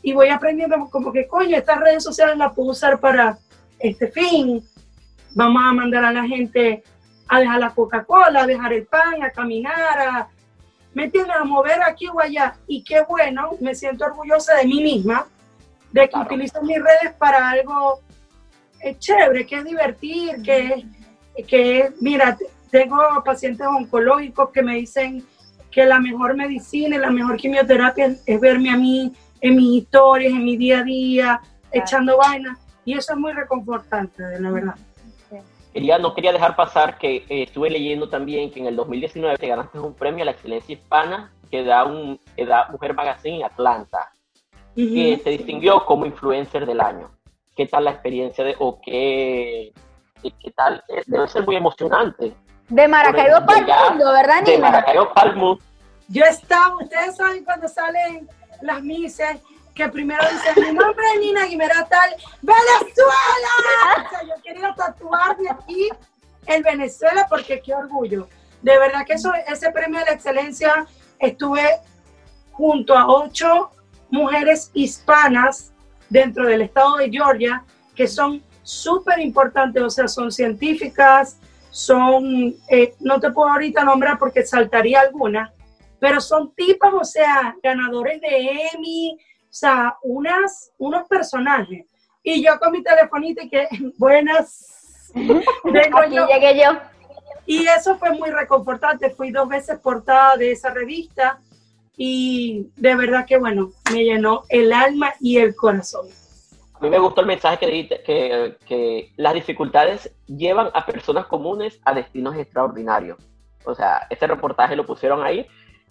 [0.02, 3.38] y voy aprendiendo como que, coño, estas redes sociales las puedo usar para
[3.78, 4.62] este fin,
[5.34, 6.82] vamos a mandar a la gente
[7.28, 10.28] a dejar la Coca-Cola, a dejar el pan, a caminar, a,
[10.94, 11.36] ¿me entiendes?
[11.36, 15.26] A mover aquí o allá, y qué bueno, me siento orgullosa de mí misma,
[15.92, 16.26] de que Claro.
[16.26, 18.00] utilizo mis redes para algo
[18.80, 20.84] eh, chévere, que es divertir, que
[21.36, 25.24] es, que es, mira, te- tengo pacientes oncológicos que me dicen
[25.70, 29.82] que la mejor medicina y la mejor quimioterapia es, es verme a mí en mis
[29.82, 31.40] historias, en mi día a día,
[31.72, 34.74] echando vainas, y eso es muy reconfortante, de la verdad.
[35.74, 39.48] Quería, no quería dejar pasar que eh, estuve leyendo también que en el 2019 te
[39.48, 43.44] ganaste un premio a la excelencia hispana que da, un, que da Mujer Magazine en
[43.44, 44.12] Atlanta,
[44.76, 45.24] que Ujú.
[45.24, 47.10] te distinguió como influencer del año.
[47.56, 49.72] ¿Qué tal la experiencia de, o qué,
[50.22, 50.80] qué, tal?
[50.88, 52.32] Eh, Debe ser muy emocionante.
[52.68, 54.70] De Maracaibo De para el mundo, ¿verdad, De Nina?
[54.70, 55.58] Maracaibo Palmo,
[56.06, 58.28] Yo estaba, ustedes saben cuando salen
[58.62, 59.40] las mises,
[59.74, 64.06] que primero dicen, mi nombre es Nina Guimera tal, ¡Venezuela!
[64.06, 65.88] O sea, yo quería tatuarme aquí
[66.46, 68.28] el Venezuela porque qué orgullo.
[68.62, 70.86] De verdad que eso, ese premio de la excelencia
[71.18, 71.64] estuve
[72.52, 73.70] junto a ocho
[74.10, 75.72] mujeres hispanas
[76.08, 77.64] dentro del estado de Georgia
[77.96, 81.38] que son súper importantes, o sea, son científicas,
[81.70, 85.52] son, eh, no te puedo ahorita nombrar porque saltaría alguna,
[85.98, 89.18] pero son tipas, o sea, ganadores de Emmy,
[89.54, 91.86] o sea, unas, unos personajes.
[92.24, 96.26] Y yo con mi telefonito y que, buenas, vengo Aquí yo.
[96.26, 96.72] llegué yo.
[97.46, 99.10] Y eso fue muy reconfortante.
[99.10, 101.38] Fui dos veces portada de esa revista
[101.96, 106.08] y de verdad que, bueno, me llenó el alma y el corazón.
[106.72, 111.26] a mí me gustó el mensaje que dijiste, que, que las dificultades llevan a personas
[111.26, 113.18] comunes a destinos extraordinarios.
[113.64, 115.46] O sea, ese reportaje lo pusieron ahí.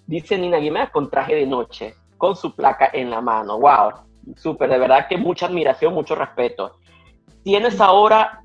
[0.06, 3.60] Dice Nina Guimea con traje de noche, con su placa en la mano.
[3.60, 3.92] ¡Wow!
[4.38, 6.78] Súper, de verdad que mucha admiración, mucho respeto.
[7.44, 8.44] Tienes ahora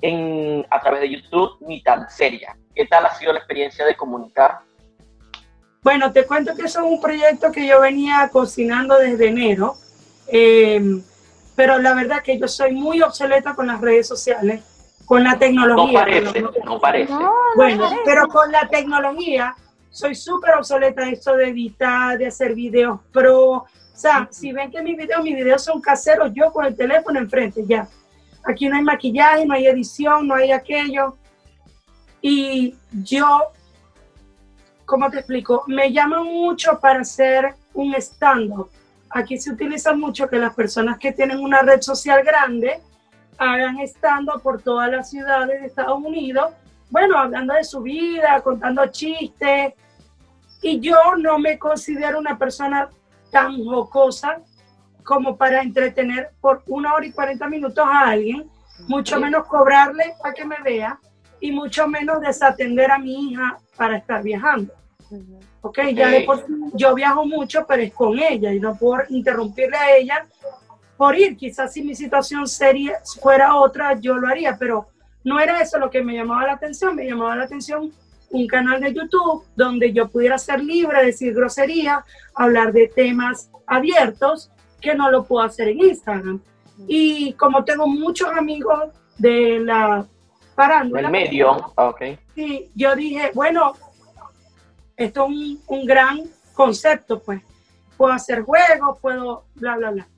[0.00, 2.56] en, a través de YouTube Ni tan seria.
[2.74, 4.60] ¿Qué tal ha sido la experiencia de comunicar?
[5.82, 9.74] Bueno, te cuento que eso es un proyecto que yo venía cocinando desde enero,
[10.28, 10.80] eh,
[11.54, 14.62] pero la verdad que yo soy muy obsoleta con las redes sociales,
[15.04, 16.00] con la No tecnología.
[16.00, 16.50] parece, ¿no?
[16.64, 17.12] no parece.
[17.12, 18.00] No, no Bueno, parece.
[18.06, 19.54] pero con la tecnología
[19.90, 23.50] soy súper obsoleta esto de editar, de hacer videos pro.
[23.50, 27.18] O sea, si ven que mis videos, mis videos son caseros, yo con el teléfono
[27.18, 27.88] enfrente ya.
[28.44, 31.16] Aquí no hay maquillaje, no hay edición, no hay aquello.
[32.22, 33.42] Y yo,
[34.84, 35.64] ¿cómo te explico?
[35.66, 38.70] Me llaman mucho para hacer un stand-up.
[39.10, 42.80] Aquí se utiliza mucho que las personas que tienen una red social grande
[43.38, 46.52] hagan stand-up por todas las ciudades de Estados Unidos
[46.90, 49.74] bueno, hablando de su vida, contando chistes.
[50.62, 52.88] Y yo no me considero una persona
[53.30, 54.40] tan jocosa
[55.04, 58.50] como para entretener por una hora y 40 minutos a alguien,
[58.88, 60.98] mucho menos cobrarle para que me vea
[61.40, 64.72] y mucho menos desatender a mi hija para estar viajando.
[65.62, 69.76] Ok, ya de por yo viajo mucho, pero es con ella y no puedo interrumpirle
[69.76, 70.26] a ella
[70.96, 71.36] por ir.
[71.36, 74.88] Quizás si mi situación sería, fuera otra, yo lo haría, pero
[75.24, 77.92] no era eso lo que me llamaba la atención, me llamaba la atención
[78.30, 82.04] un canal de YouTube donde yo pudiera ser libre, decir grosería,
[82.34, 84.50] hablar de temas abiertos
[84.80, 86.40] que no lo puedo hacer en Instagram.
[86.86, 90.06] Y como tengo muchos amigos de la
[90.54, 92.02] farándula, El medio, ah, ok.
[92.34, 93.72] sí, yo dije, bueno,
[94.96, 96.22] esto es un, un gran
[96.54, 97.42] concepto, pues.
[97.96, 100.08] Puedo hacer juegos, puedo bla, bla, bla.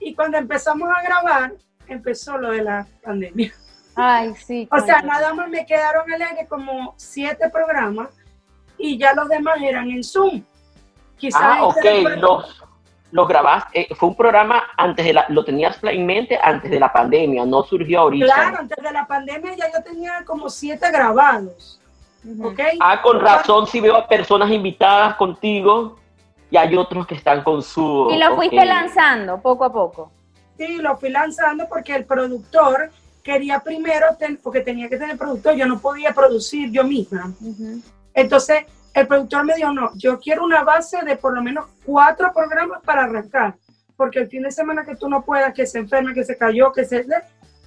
[0.00, 1.54] Y cuando empezamos a grabar,
[1.86, 3.54] empezó lo de la pandemia.
[3.98, 4.68] Ay, sí.
[4.70, 8.08] O sea, nada más me quedaron al aire como siete programas
[8.78, 10.42] y ya los demás eran en Zoom.
[11.16, 12.62] Quizás Ah, ok, este fue- los,
[13.10, 16.78] lo grabaste, eh, fue un programa antes de la, lo tenías en mente antes de
[16.78, 18.26] la pandemia, no surgió ahorita.
[18.26, 21.80] Claro, antes de la pandemia ya yo tenía como siete grabados.
[22.42, 22.60] ¿Ok?
[22.80, 25.98] Ah, con razón, si veo a personas invitadas contigo
[26.50, 28.08] y hay otros que están con su...
[28.10, 28.64] Y lo fuiste ok.
[28.64, 30.10] lanzando poco a poco.
[30.56, 32.90] Sí, lo fui lanzando porque el productor
[33.32, 37.30] quería primero, ten- porque tenía que tener productor, yo no podía producir yo misma.
[38.14, 38.64] Entonces,
[38.94, 42.80] el productor me dijo, no, yo quiero una base de por lo menos cuatro programas
[42.82, 43.54] para arrancar,
[43.98, 46.72] porque el fin de semana que tú no puedas, que se enferme, que se cayó,
[46.72, 47.04] que se...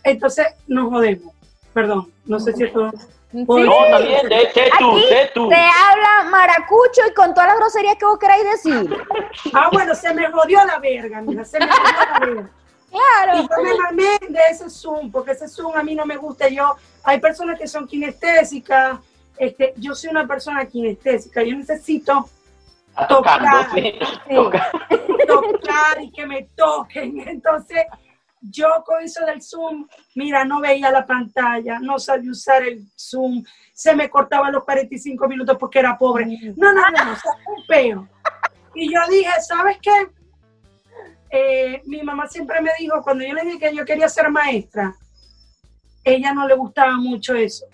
[0.04, 1.32] Entonces, nos jodemos.
[1.74, 2.92] Perdón, no sé si esto...
[3.32, 3.38] Sí.
[3.38, 5.48] No, también, de, sé tú, Aquí tú.
[5.48, 8.90] Te habla maracucho y con todas las groserías que vos queráis decir.
[9.54, 12.50] Ah, bueno, se me jodió la verga, mira, se me jodió la verga.
[12.92, 16.50] Y yo me mamé de ese Zoom, porque ese Zoom a mí no me gusta.
[16.50, 19.00] Yo, hay personas que son kinestésicas,
[19.38, 22.30] este, yo soy una persona kinestésica, yo necesito
[23.08, 23.70] tocar.
[23.74, 23.94] sí,
[24.30, 24.72] toca.
[25.28, 27.28] tocar y que me toquen.
[27.28, 27.86] Entonces,
[28.42, 33.44] yo con eso del Zoom, mira, no veía la pantalla, no sabía usar el Zoom,
[33.74, 36.26] se me cortaban los 45 minutos porque era pobre.
[36.56, 38.08] No, no, no, no, o sea, un peo.
[38.74, 39.92] Y yo dije, ¿sabes qué?
[41.32, 44.94] Eh, mi mamá siempre me dijo, cuando yo le dije que yo quería ser maestra,
[46.04, 47.66] ella no le gustaba mucho eso.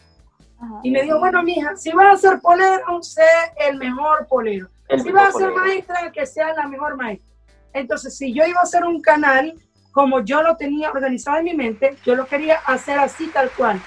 [0.59, 0.79] Ajá.
[0.83, 3.23] Y me dijo, bueno, mija, si vas a ser polero, sé
[3.67, 4.67] el mejor polero.
[4.87, 5.65] El si mejor vas a ser polero.
[5.65, 7.33] maestra, que sea la mejor maestra.
[7.73, 9.53] Entonces, si yo iba a hacer un canal,
[9.91, 13.81] como yo lo tenía organizado en mi mente, yo lo quería hacer así tal cual.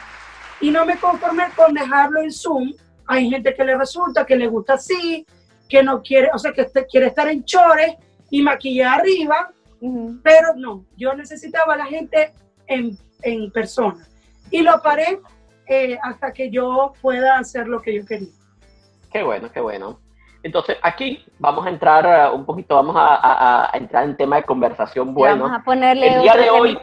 [0.61, 2.73] Y no me conformé con dejarlo en Zoom.
[3.07, 5.27] Hay gente que le resulta, que le gusta así,
[5.69, 7.95] que no quiere, o sea, que este- quiere estar en chores
[8.31, 9.53] y maquillar arriba,
[10.23, 12.33] Pero no, yo necesitaba a la gente
[12.67, 14.07] en, en persona.
[14.51, 15.21] Y lo paré
[15.67, 18.29] eh, hasta que yo pueda hacer lo que yo quería.
[19.13, 19.99] Qué bueno, qué bueno.
[20.43, 24.37] Entonces, aquí vamos a entrar uh, un poquito, vamos a, a- a entrar en tema
[24.37, 25.45] de conversación bueno.
[25.45, 26.79] Vamos a ponerle El día de hoy,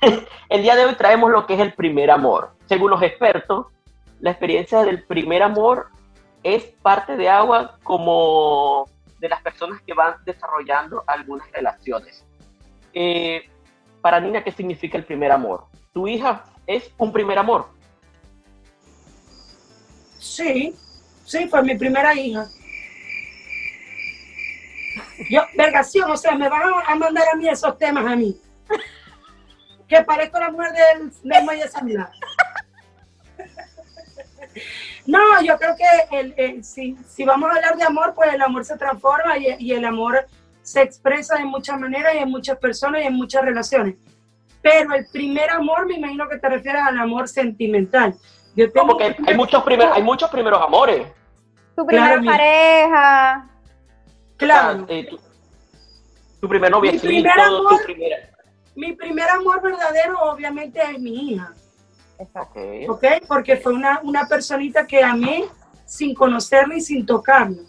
[0.48, 2.52] el día de hoy traemos lo que es el primer amor.
[2.66, 3.66] Según los expertos,
[4.20, 5.88] la experiencia del primer amor
[6.42, 8.86] es parte de agua como
[9.24, 12.22] de las personas que van desarrollando algunas relaciones.
[12.92, 13.48] Eh,
[14.02, 15.64] para Nina, ¿qué significa el primer amor?
[15.94, 17.70] ¿Tu hija es un primer amor?
[20.18, 20.76] Sí,
[21.24, 22.46] sí, fue mi primera hija.
[25.30, 28.38] Yo, vergación, o sea, me van a- mandar a mí esos temas a mí.
[29.88, 31.66] Que parezco la mujer del, del Maya.
[35.06, 38.40] No, yo creo que el, el- si, si vamos a hablar de amor, pues el
[38.42, 40.26] amor se transforma y, y el amor
[40.62, 43.96] se expresa de muchas maneras y en muchas personas y en muchas relaciones.
[44.62, 48.14] Pero el primer amor, me imagino que te refieres al amor sentimental.
[48.56, 51.06] Yo No, tengo porque hay, hay muchos primer- hay muchos primeros amores.
[51.76, 53.50] Tu primera Claro, mi- pareja.
[54.38, 54.82] Claro.
[54.84, 55.18] O sea, eh, tu,
[56.40, 58.16] tu primer noviecito, primer tu amor- primera...
[58.76, 61.52] Mi primer amor verdadero obviamente es mi hija,
[62.26, 62.60] Exacto.
[62.88, 63.04] Ok.
[63.26, 65.44] Porque fue una, una personita que amé
[65.84, 67.62] sin conocerla y sin tocarla.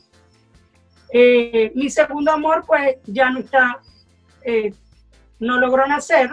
[1.11, 3.79] Eh, mi segundo amor pues ya no está,
[4.43, 4.73] eh,
[5.39, 6.31] no logró nacer,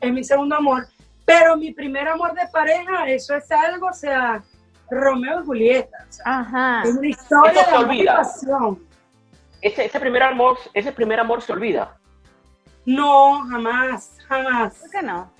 [0.00, 0.88] es mi segundo amor,
[1.24, 4.42] pero mi primer amor de pareja, eso es algo, o sea,
[4.90, 6.82] Romeo y Julieta, o sea, Ajá.
[6.82, 8.86] es una historia Eso de pasión.
[9.60, 11.96] Ese, ese primer amor, ese primer amor se olvida.
[12.86, 15.30] No, jamás, jamás, ¿Por qué no?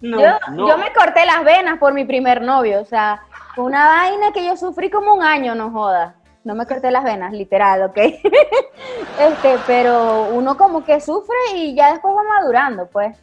[0.00, 0.20] No.
[0.20, 0.68] Yo, No.
[0.68, 3.22] yo me corté las venas por mi primer novio, o sea,
[3.54, 6.16] fue una vaina que yo sufrí como un año, no joda.
[6.42, 7.96] No me corté las venas, literal, ¿ok?
[9.18, 13.18] este, pero uno como que sufre y ya después va madurando, pues.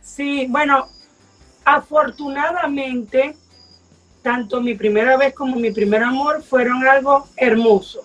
[0.00, 0.86] Sí, bueno,
[1.64, 3.36] afortunadamente,
[4.22, 8.00] tanto mi primera vez como mi primer amor fueron algo hermoso.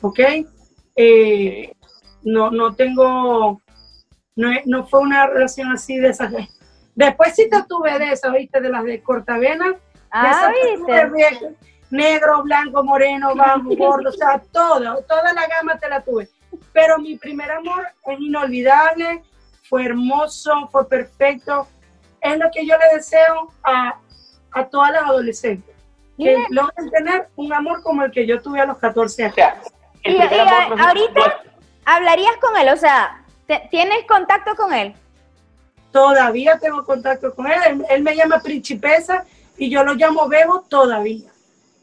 [0.00, 0.18] ¿Ok?
[0.96, 1.72] Eh,
[2.24, 3.60] no, no tengo,
[4.34, 6.32] no, no fue una relación así de esas.
[6.94, 8.60] Después sí te tuve de esas, ¿viste?
[8.60, 9.68] De las de cortavena.
[9.70, 9.78] de
[10.10, 10.92] Ah, ¿viste?
[10.92, 11.56] de
[11.90, 16.28] Negro, blanco, moreno, bajo, gordo, o sea, todo, toda la gama te la tuve.
[16.72, 19.22] Pero mi primer amor es inolvidable,
[19.68, 21.66] fue hermoso, fue perfecto.
[22.20, 23.98] Es lo que yo le deseo a,
[24.52, 25.74] a todas las adolescentes.
[26.16, 26.40] Que Mira.
[26.50, 29.66] logren tener un amor como el que yo tuve a los 14 O años.
[30.04, 31.42] el Y- amor ahorita-
[31.84, 32.68] ¿Hablarías con él?
[32.68, 34.94] O sea, ¿te- ¿tienes contacto con él?
[35.92, 37.58] Todavía tengo contacto con él.
[37.68, 37.84] él.
[37.90, 39.24] él me llama Principesa
[39.58, 41.30] y yo lo llamo Bebo todavía.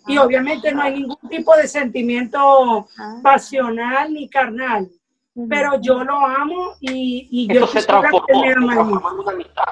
[0.07, 0.23] Y Ah.
[0.23, 3.19] obviamente no hay ningún tipo de sentimiento Ah.
[3.21, 4.89] pasional ni carnal.
[5.47, 9.63] Pero yo lo amo y, y yo se transformó, que me ama amistad.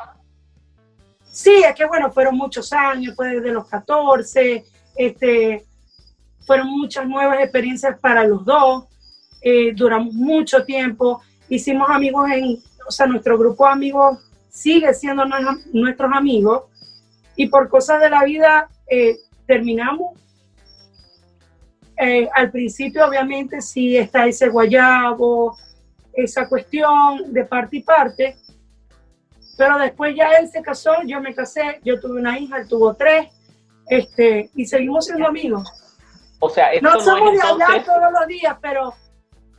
[1.23, 4.63] Sí, es que bueno, fueron muchos años, fue desde los 14,
[4.95, 5.65] este,
[6.45, 8.85] fueron muchas nuevas experiencias para los dos.
[9.41, 12.57] eh, duramos mucho tiempo, hicimos amigos en,
[12.87, 14.17] o sea, nuestro grupo de amigos
[14.57, 16.63] sigue siendo nues- nuestros amigos
[17.35, 20.19] y por cosas de la vida eh, terminamos.
[21.97, 25.57] Eh, al principio, obviamente, sí está ese guayabo,
[26.13, 28.35] esa cuestión de parte y parte,
[29.57, 32.95] pero después ya él se casó, yo me casé, yo tuve una hija, él tuvo
[32.95, 33.27] tres,
[33.87, 35.67] este, y seguimos siendo amigos.
[36.39, 37.85] O sea, esto No no, somos de hablar entonces...
[37.85, 38.93] todos los días, pero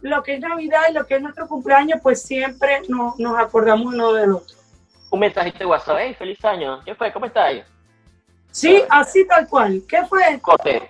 [0.00, 3.94] lo que es Navidad y lo que es nuestro cumpleaños, pues siempre nos, nos acordamos
[3.94, 4.57] uno del otro.
[5.10, 7.12] Un mensajito de WhatsApp, hey, feliz año, ¿qué fue?
[7.12, 7.64] ¿Cómo estáis?
[8.50, 9.82] Sí, así tal cual.
[9.88, 10.38] ¿Qué fue?
[10.40, 10.82] Cortés.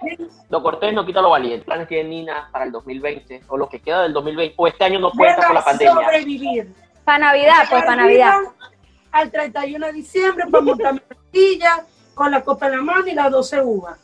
[0.49, 1.65] Lo cortés no quita lo valiente.
[1.65, 3.43] ¿Planes tiene Nina para el 2020?
[3.49, 4.55] O lo que queda del 2020.
[4.57, 5.95] O este año no cuenta por la pandemia.
[5.95, 6.73] sobrevivir.
[7.05, 8.39] Para Navidad, pues, para Navidad.
[9.11, 13.07] Al 31 de diciembre, para montarme en la silla, con la copa en la mano
[13.07, 13.99] y las 12 uvas.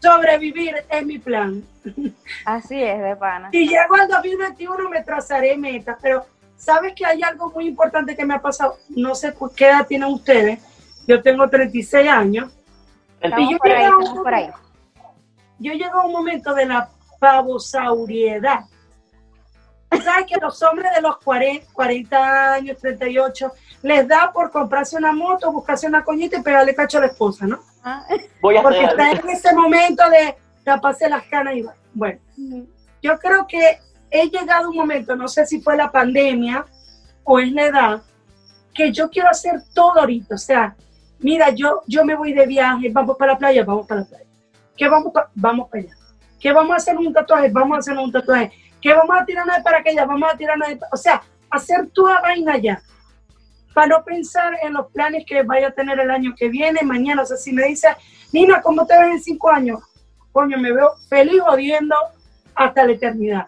[0.00, 1.64] Sobrevivir es mi plan.
[2.44, 3.50] Así es, de pana.
[3.50, 8.24] Si llego al 2021 me trazaré metas, pero ¿sabes que hay algo muy importante que
[8.24, 8.78] me ha pasado?
[8.90, 10.60] No sé cu- qué edad tienen ustedes.
[11.06, 12.50] Yo tengo 36 años.
[13.20, 13.90] Estamos yo por ahí,
[14.50, 14.54] por.
[15.58, 16.88] Yo llego a un momento de la
[17.18, 18.60] pavosauriedad.
[20.02, 23.52] ¿Sabes que los hombres de los 40, 40 años, 38,
[23.82, 27.46] les da por comprarse una moto, buscarse una coñita y pegarle cacho a la esposa,
[27.46, 27.60] ¿no?
[27.84, 28.04] Ah.
[28.40, 31.74] Voy a Porque está en ese momento de taparse las canas y va.
[31.92, 32.18] Bueno,
[33.02, 33.78] yo creo que
[34.16, 36.64] he llegado un momento, no sé si fue la pandemia
[37.24, 38.02] o es la edad,
[38.72, 40.36] que yo quiero hacer todo ahorita.
[40.36, 40.76] O sea,
[41.18, 44.24] mira, yo, yo me voy de viaje, vamos para la playa, vamos para la playa.
[44.76, 45.94] ¿Qué vamos pa- Vamos para allá.
[46.40, 47.48] ¿Qué vamos a hacer un tatuaje?
[47.50, 48.52] Vamos a hacer un tatuaje.
[48.80, 50.06] ¿Qué vamos a tirarnos de paracaídas?
[50.06, 50.78] Vamos a tirarnos de...
[50.92, 52.82] O sea, hacer toda vaina ya.
[53.72, 57.22] Para no pensar en los planes que vaya a tener el año que viene, mañana.
[57.22, 57.90] O sea, si me dices,
[58.32, 59.80] Nina, ¿cómo te ves en cinco años?
[60.32, 61.96] Coño, me veo feliz jodiendo
[62.54, 63.46] hasta la eternidad.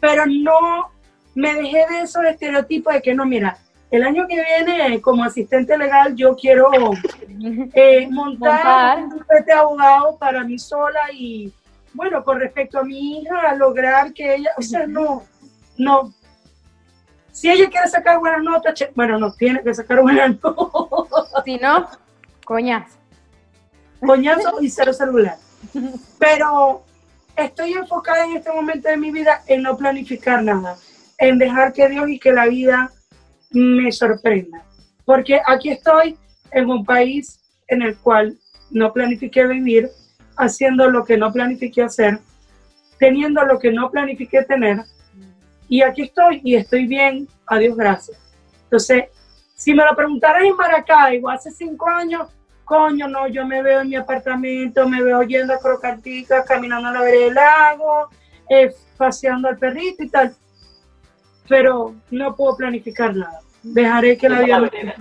[0.00, 0.90] Pero no
[1.34, 3.58] me dejé de esos estereotipos de que no, mira,
[3.90, 6.70] el año que viene como asistente legal yo quiero
[7.74, 8.98] eh, montar, Montar.
[8.98, 11.52] un bufete de abogado para mí sola y
[11.92, 15.24] bueno, con respecto a mi hija, lograr que ella, o sea, no,
[15.76, 16.12] no.
[17.32, 21.56] Si ella quiere sacar buenas notas, che- bueno, no tiene que sacar buenas notas, Si
[21.58, 21.88] no,
[22.44, 22.96] coñazo.
[24.04, 25.36] coñazo y cero celular.
[26.18, 26.82] Pero
[27.36, 30.76] estoy enfocada en este momento de mi vida en no planificar nada,
[31.18, 32.90] en dejar que Dios y que la vida
[33.50, 34.64] me sorprenda.
[35.04, 36.16] Porque aquí estoy
[36.52, 38.38] en un país en el cual
[38.70, 39.90] no planifiqué vivir,
[40.36, 42.18] haciendo lo que no planifiqué hacer,
[42.98, 44.84] teniendo lo que no planifiqué tener.
[45.68, 48.18] Y aquí estoy y estoy bien, a Dios gracias.
[48.64, 49.04] Entonces,
[49.54, 52.28] si me lo preguntaras en Maracaibo hace cinco años,
[52.70, 56.92] coño, no, yo me veo en mi apartamento, me veo yendo a crocanticas, caminando a
[56.92, 58.08] la vereda del lago,
[58.48, 60.36] eh, paseando al perrito y tal.
[61.48, 63.40] Pero no puedo planificar nada.
[63.64, 64.94] Dejaré que la vida sorprenda.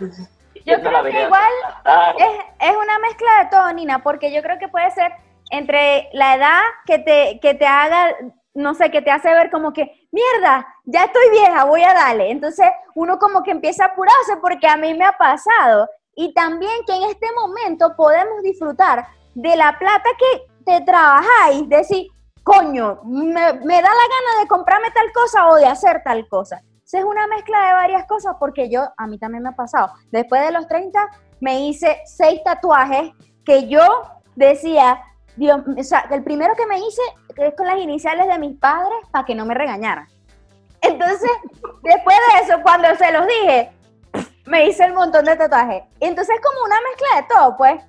[0.66, 2.16] Yo creo que igual a cantar.
[2.18, 5.12] es, es una mezcla de todo, Nina, porque yo creo que puede ser
[5.52, 8.16] entre la edad que te, que te haga,
[8.56, 12.32] no sé, que te hace ver como que, mierda, ya estoy vieja, voy a darle.
[12.32, 15.88] Entonces uno como que empieza a apurarse porque a mí me ha pasado.
[16.22, 22.08] Y también que en este momento podemos disfrutar de la plata que te trabajáis, decir,
[22.44, 26.58] coño, me, me da la gana de comprarme tal cosa o de hacer tal cosa.
[26.58, 29.94] Entonces, es una mezcla de varias cosas porque yo, a mí también me ha pasado.
[30.12, 31.08] Después de los 30
[31.40, 33.14] me hice seis tatuajes
[33.46, 33.80] que yo
[34.36, 35.02] decía,
[35.38, 37.02] Dios, o sea, el primero que me hice
[37.38, 40.10] es con las iniciales de mis padres para que no me regañaran.
[40.82, 41.32] Entonces,
[41.82, 43.72] después de eso, cuando se los dije,
[44.50, 45.84] me hice el montón de tatuajes.
[46.00, 47.82] Entonces es como una mezcla de todo, pues.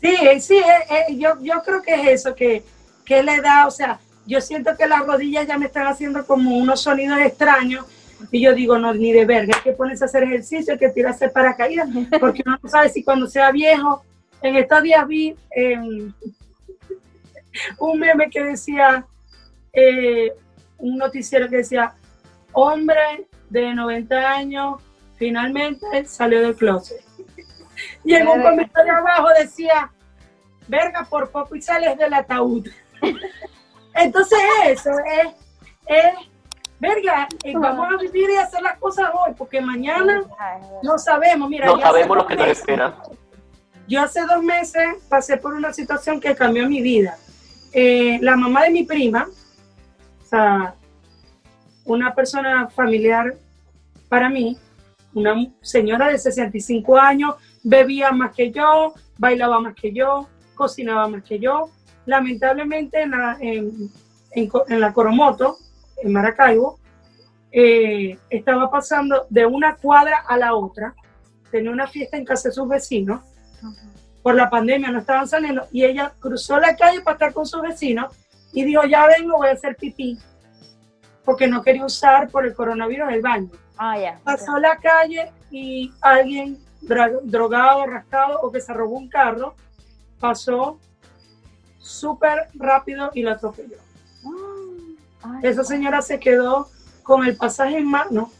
[0.00, 2.64] Sí, sí, eh, eh, yo, yo creo que es eso, que,
[3.04, 6.56] que la edad, o sea, yo siento que las rodillas ya me están haciendo como
[6.56, 7.84] unos sonidos extraños
[8.32, 10.88] y yo digo, no, ni de verga, hay que ponerse a hacer ejercicio, hay que
[10.88, 11.88] tirarse paracaídas,
[12.20, 14.02] porque uno no sabe si cuando sea viejo,
[14.40, 16.14] en estos días vi em,
[17.78, 19.04] un meme que decía,
[19.74, 20.32] eh,
[20.78, 21.92] un noticiero que decía,
[22.52, 24.80] hombre de 90 años
[25.20, 27.04] finalmente salió del closet.
[28.04, 29.90] Y en un comentario abajo decía,
[30.68, 32.66] verga, por poco y sales del ataúd.
[33.94, 34.90] Entonces eso
[35.20, 35.28] es,
[35.86, 36.14] es
[36.78, 40.22] verga, eh, vamos a vivir y hacer las cosas hoy, porque mañana
[40.82, 41.48] no sabemos.
[41.48, 42.96] Mira, No yo hace sabemos lo dos que nos meses- espera.
[43.88, 47.16] Yo hace dos meses pasé por una situación que cambió mi vida.
[47.72, 50.74] Eh, la mamá de mi prima, o sea,
[51.84, 53.34] una persona familiar
[54.08, 54.58] para mí,
[55.14, 61.22] una señora de 65 años, bebía más que yo, bailaba más que yo, cocinaba más
[61.24, 61.70] que yo.
[62.06, 63.90] Lamentablemente en la- en-
[64.32, 65.56] en, Co- en la Coromoto,
[66.02, 66.78] en Maracaibo,
[67.52, 70.94] eh, estaba pasando de una cuadra a la otra,
[71.50, 73.22] tenía una fiesta en casa de sus vecinos,
[74.22, 77.62] por la pandemia no estaban saliendo, y ella cruzó la calle para estar con sus
[77.62, 78.14] vecinos
[78.52, 80.18] y dijo, ya vengo, voy a hacer pipí,
[81.24, 83.50] porque no quería usar por el coronavirus el baño.
[83.82, 84.20] Ah, ya.
[84.22, 89.54] Pasó la calle y alguien drogado, rascado o que se robó un carro,
[90.18, 90.78] pasó
[91.78, 93.78] súper rápido y la atropelló.
[95.22, 96.68] Ay, Esa señora se quedó
[97.02, 98.30] con el pasaje en mano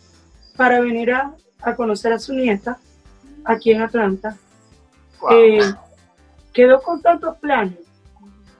[0.58, 1.32] para venir a,
[1.62, 2.76] a conocer a su nieta
[3.42, 4.36] aquí en Atlanta.
[5.22, 5.30] Wow.
[5.32, 5.74] Eh,
[6.52, 7.78] quedó con tantos planes.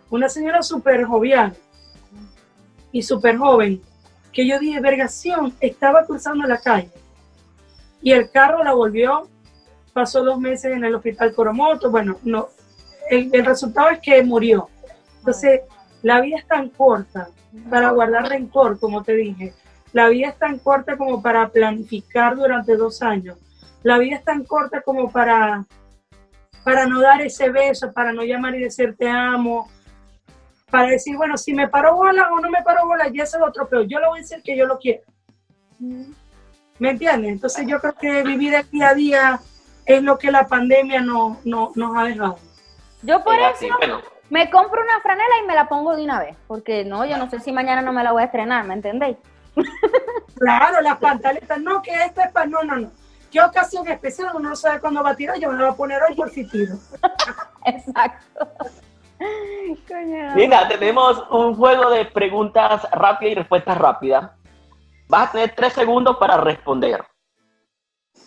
[0.08, 1.54] Una señora súper jovial
[2.90, 3.82] y súper joven,
[4.32, 6.90] que yo dije, vergación, estaba cruzando la calle.
[8.02, 9.28] Y el carro la volvió,
[9.92, 12.48] pasó dos meses en el hospital Coromoto, bueno, no,
[13.10, 14.68] el, el resultado es que murió.
[15.18, 15.62] Entonces,
[16.02, 17.28] la vida es tan corta
[17.68, 19.52] para guardar rencor, como te dije.
[19.92, 23.36] La vida es tan corta como para planificar durante dos años.
[23.82, 25.66] La vida es tan corta como para,
[26.64, 29.68] para no dar ese beso, para no llamar y decir te amo,
[30.70, 33.42] para decir, bueno, si me paro bola o no me paro bola, ya es el
[33.42, 33.86] otro peor.
[33.86, 35.02] Yo le voy a decir que yo lo quiero.
[36.78, 37.32] ¿Me entiendes?
[37.32, 39.40] Entonces yo creo que vivir el día a día
[39.84, 42.38] es lo que la pandemia no, no, nos ha dejado.
[43.02, 46.04] Yo por Es eso así, bueno, me compro una franela y me la pongo de
[46.04, 48.64] una vez, porque no, yo no sé si mañana no me la voy a estrenar,
[48.64, 49.16] ¿me entendéis?
[50.38, 52.90] Claro, las pantaletas, no, que esta es para, no, no, no.
[53.30, 54.30] ¿Qué ocasión especial?
[54.34, 56.30] Uno no sabe cuándo va a tirar, yo me la voy a poner hoy por
[56.30, 56.76] si tiro.
[57.66, 58.48] Exacto.
[59.88, 60.34] Coño.
[60.34, 64.30] Nina, tenemos un juego de preguntas rápidas y respuestas rápidas.
[65.08, 67.04] Vas a tener tres segundos para responder.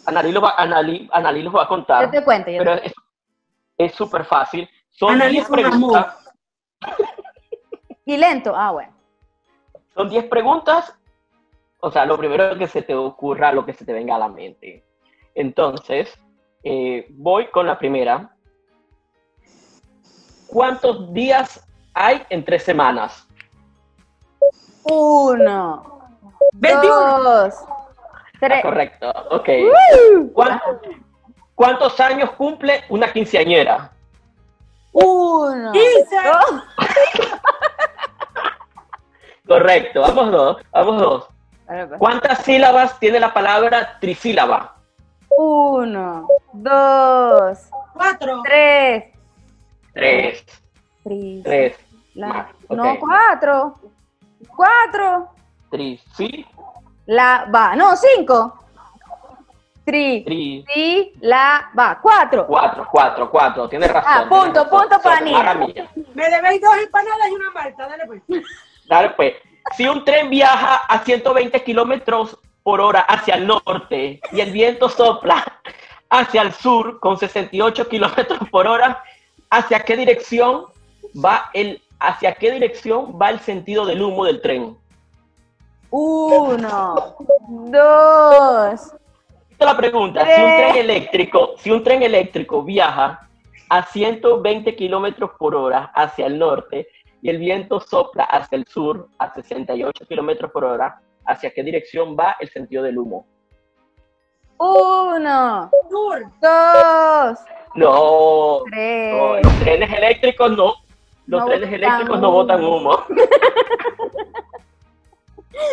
[0.05, 2.05] Analí lo va, Analí, Analí los va a contar.
[2.05, 2.81] Yo te cuento, yo te pero
[3.77, 4.69] es súper fácil.
[4.89, 6.33] Son Analí 10 con preguntas.
[8.05, 8.93] Y lento, ah, bueno.
[9.93, 10.93] Son 10 preguntas.
[11.79, 14.27] O sea, lo primero que se te ocurra, lo que se te venga a la
[14.27, 14.83] mente.
[15.35, 16.13] Entonces,
[16.63, 18.32] eh, voy con la primera.
[20.53, 23.27] ¿Cuántos días hay en tres semanas?
[24.83, 25.99] Uno,
[26.53, 27.23] 21.
[27.23, 27.85] dos, Ah,
[28.39, 28.61] tres.
[28.61, 29.49] correcto, ok.
[30.33, 30.61] ¿Cuán-
[31.55, 33.89] ¿Cuántos años cumple una quinceañera?
[34.91, 36.15] Uno, 15.
[36.23, 36.63] dos.
[39.47, 41.27] Correcto, vamos dos, vamos dos.
[41.65, 41.89] Pues.
[41.97, 44.75] ¿Cuántas sílabas tiene la palabra trisílaba?
[45.37, 47.57] Uno, dos,
[47.93, 48.41] 4.
[48.43, 49.12] tres.
[49.93, 50.43] Tres,
[51.03, 51.77] Tris- tres.
[52.15, 53.75] la- más, No, cuatro.
[54.55, 55.29] Cuatro.
[55.69, 56.45] Trisí,
[57.05, 57.75] La va.
[57.75, 58.59] No, cinco.
[59.85, 60.23] Tri.
[60.23, 61.99] tri, Sí, la va.
[62.01, 62.47] Cuatro.
[62.47, 63.67] cuatro, cuatro, cuatro.
[63.67, 64.11] Tienes razón.
[64.15, 65.89] Ah, punto, punto para maravillas.
[66.13, 68.21] Me debéis dos empanadas y una malta, dale pues.
[68.87, 69.33] Dale, pues.
[69.75, 74.87] Si un tren viaja a 120 kilómetros por hora hacia el norte y el viento
[74.87, 75.43] sopla
[76.09, 79.03] hacia el sur con 68 kilómetros por hora,
[79.53, 80.65] ¿hacia qué dirección
[81.23, 84.75] va el, hacia qué dirección va el sentido del humo del tren?
[85.91, 87.15] Uno,
[87.47, 88.81] dos,
[89.51, 90.25] Esta es la pregunta.
[90.25, 93.29] Si un tren eléctrico, si un tren eléctrico viaja
[93.69, 96.87] a 120 kilómetros por hora hacia el norte
[97.21, 102.17] y el viento sopla hacia el sur a 68 kilómetros por hora, ¿hacia qué dirección
[102.19, 103.27] va el sentido del humo?
[104.63, 107.39] Uno, dos,
[107.75, 109.43] No, no, tres.
[109.43, 110.75] los trenes eléctricos no.
[111.25, 113.03] Los No trenes eléctricos no botan humo.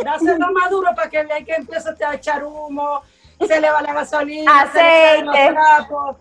[0.04, 3.02] Dáselo más duro para que vea que empieza a echar humo,
[3.46, 5.26] se le va la gasolina, se le Aceite.
[5.26, 6.16] salen los trapos,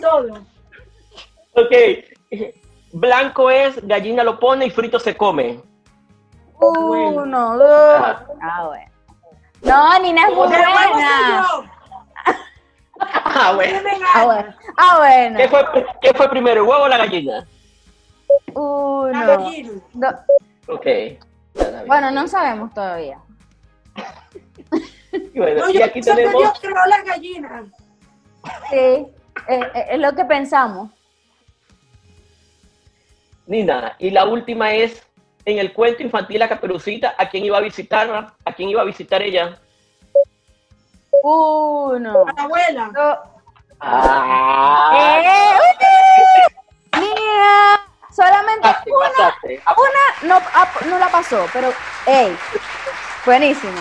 [0.00, 0.38] todo.
[1.54, 1.72] Ok.
[2.92, 5.60] Blanco es gallina lo pone y frito se come.
[6.58, 8.00] Uno, dos.
[8.40, 8.90] Ah, bueno.
[9.62, 11.46] No, Nina es muy buena.
[12.98, 13.06] Yo.
[13.38, 13.78] Ah, bueno.
[14.14, 14.54] Ah, bueno.
[14.76, 15.36] Ah, bueno.
[15.38, 17.46] ¿Qué fue, ¿Qué fue primero, el huevo o la gallina?
[18.46, 19.70] La Uno, gallina.
[20.68, 20.84] Ok.
[20.84, 21.18] Ya
[21.54, 21.86] está bien.
[21.86, 23.18] Bueno, no sabemos todavía.
[25.12, 26.42] Y bueno, No, y yo aquí que tenemos.
[26.42, 27.64] Dios creó la gallina.
[28.70, 29.10] Sí, eh,
[29.48, 30.90] eh, es lo que pensamos.
[33.46, 35.06] Nina, y la última es
[35.44, 38.34] en el cuento infantil La Caperucita, ¿a quién iba a visitar?
[38.44, 39.60] ¿A quién iba a visitar ella?
[41.22, 42.90] Uno, A la abuela.
[42.94, 43.18] dos.
[43.80, 46.50] Ah, ¡Eh!
[46.98, 49.60] Mira, solamente pasaste, una, pasaste.
[49.76, 51.68] Una no, ah, no la pasó, pero,
[52.06, 52.34] ey,
[53.24, 53.72] buenísimo.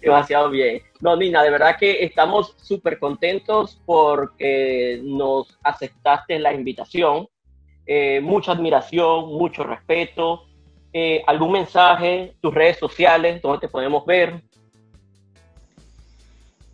[0.00, 0.82] Demasiado bien.
[1.00, 7.28] No, Nina, de verdad que estamos súper contentos porque nos aceptaste la invitación.
[7.86, 10.44] Eh, mucha admiración, mucho respeto.
[10.94, 14.42] eh, algún mensaje, tus redes sociales, donde te podemos ver.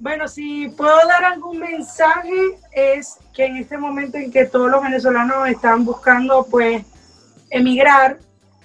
[0.05, 4.83] Bueno, si puedo dar algún mensaje es que en este momento en que todos los
[4.83, 6.85] venezolanos están buscando pues
[7.49, 8.19] emigrar,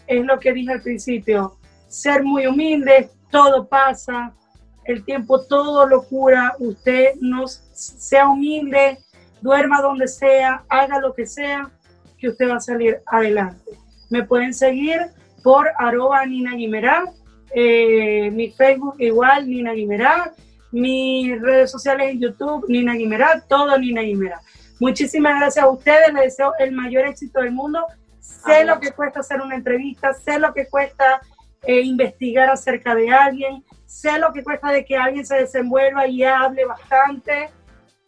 [0.06, 1.56] es lo que dije al principio,
[1.88, 4.34] ser muy humildes, todo pasa,
[4.84, 8.98] el tiempo todo lo cura, usted no sea humilde,
[9.40, 11.72] duerma donde sea, haga lo que sea,
[12.18, 13.72] que usted va a salir adelante.
[14.10, 15.00] Me pueden seguir
[15.42, 17.06] por arroba Nina Guimerá,
[17.56, 20.34] eh, mi Facebook igual, Nina Guimerá,
[20.72, 24.42] mis redes sociales en YouTube, Nina Guimerá, todo Nina Guimerá.
[24.80, 27.86] Muchísimas gracias a ustedes, les deseo el mayor éxito del mundo.
[28.20, 31.22] Sé lo que cuesta hacer una entrevista, sé lo que cuesta
[31.64, 36.24] eh, investigar acerca de alguien, sé lo que cuesta de que alguien se desenvuelva y
[36.24, 37.50] hable bastante.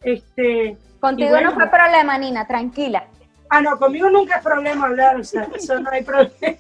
[0.02, 3.06] Este, Contigo no fue problema, Nina, tranquila.
[3.50, 6.32] Ah, no, conmigo nunca es problema hablar, o sea, eso no hay problema.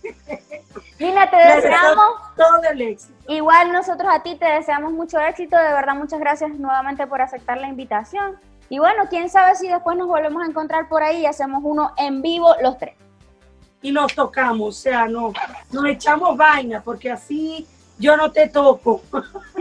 [1.01, 2.05] Nina, te deseamos
[2.37, 3.13] todo el éxito.
[3.27, 7.57] Igual nosotros a ti te deseamos mucho éxito, de verdad muchas gracias nuevamente por aceptar
[7.57, 8.37] la invitación.
[8.69, 11.91] Y bueno, quién sabe si después nos volvemos a encontrar por ahí y hacemos uno
[11.97, 12.93] en vivo los tres.
[13.81, 15.33] Y nos tocamos, o sea, no,
[15.71, 19.01] nos echamos vaina, porque así yo no te toco.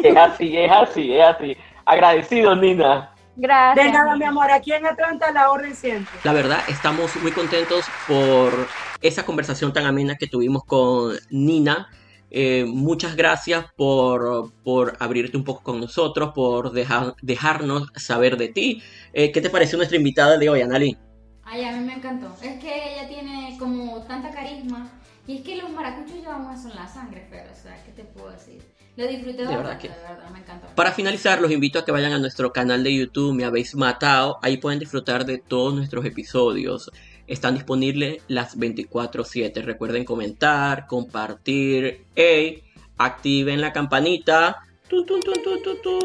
[0.02, 1.56] Es así, es así, es así.
[1.86, 3.10] Agradecido, Nina.
[3.40, 3.86] Gracias.
[3.86, 6.12] De nada, mi amor, aquí en Atlanta la orden siempre.
[6.24, 8.52] La verdad, estamos muy contentos por
[9.00, 11.88] esa conversación tan amena que tuvimos con Nina.
[12.30, 18.48] Eh, muchas gracias por, por, abrirte un poco con nosotros, por dejar, dejarnos saber de
[18.48, 18.82] ti.
[19.14, 20.98] Eh, ¿Qué te pareció nuestra invitada de hoy, Anali?
[21.42, 22.26] Ay, a mí me encantó.
[22.42, 24.90] Es que ella tiene como tanta carisma.
[25.26, 28.04] Y es que los maracuchos llevamos eso en la sangre, pero, o sea, ¿qué te
[28.04, 28.62] puedo decir?
[29.00, 29.88] Lo disfruté de, verdad, que...
[29.88, 30.66] de verdad, me encantó.
[30.74, 34.38] Para finalizar, los invito a que vayan a nuestro canal de YouTube, Me Habéis Matado.
[34.42, 36.90] Ahí pueden disfrutar de todos nuestros episodios.
[37.26, 39.62] Están disponibles las 24/7.
[39.62, 42.62] Recuerden comentar, compartir, hey,
[42.98, 44.66] activen la campanita.
[44.86, 45.98] Tun, tun, tun,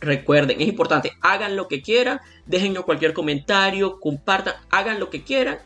[0.00, 5.58] Recuerden, es importante, hagan lo que quieran, déjennos cualquier comentario, compartan, hagan lo que quieran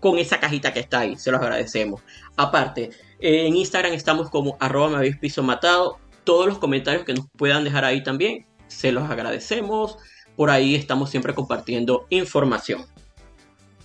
[0.00, 2.02] con esa cajita que está ahí, se los agradecemos.
[2.36, 5.98] Aparte, en Instagram estamos como arroba me habéis piso matado.
[6.24, 9.96] Todos los comentarios que nos puedan dejar ahí también, se los agradecemos.
[10.36, 12.84] Por ahí estamos siempre compartiendo información.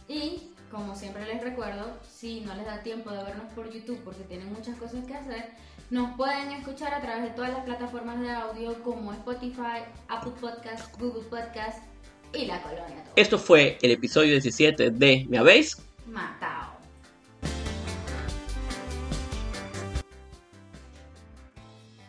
[0.08, 4.24] Y como siempre les recuerdo, si no les da tiempo de vernos por YouTube porque
[4.24, 5.52] tienen muchas cosas que hacer,
[5.90, 10.92] nos pueden escuchar a través de todas las plataformas de audio como Spotify, Apple Podcast,
[11.00, 11.84] Google Podcast
[12.34, 13.04] y La Colonia.
[13.16, 15.78] Esto fue el episodio 17 de Me Habéis
[16.08, 16.73] Matado.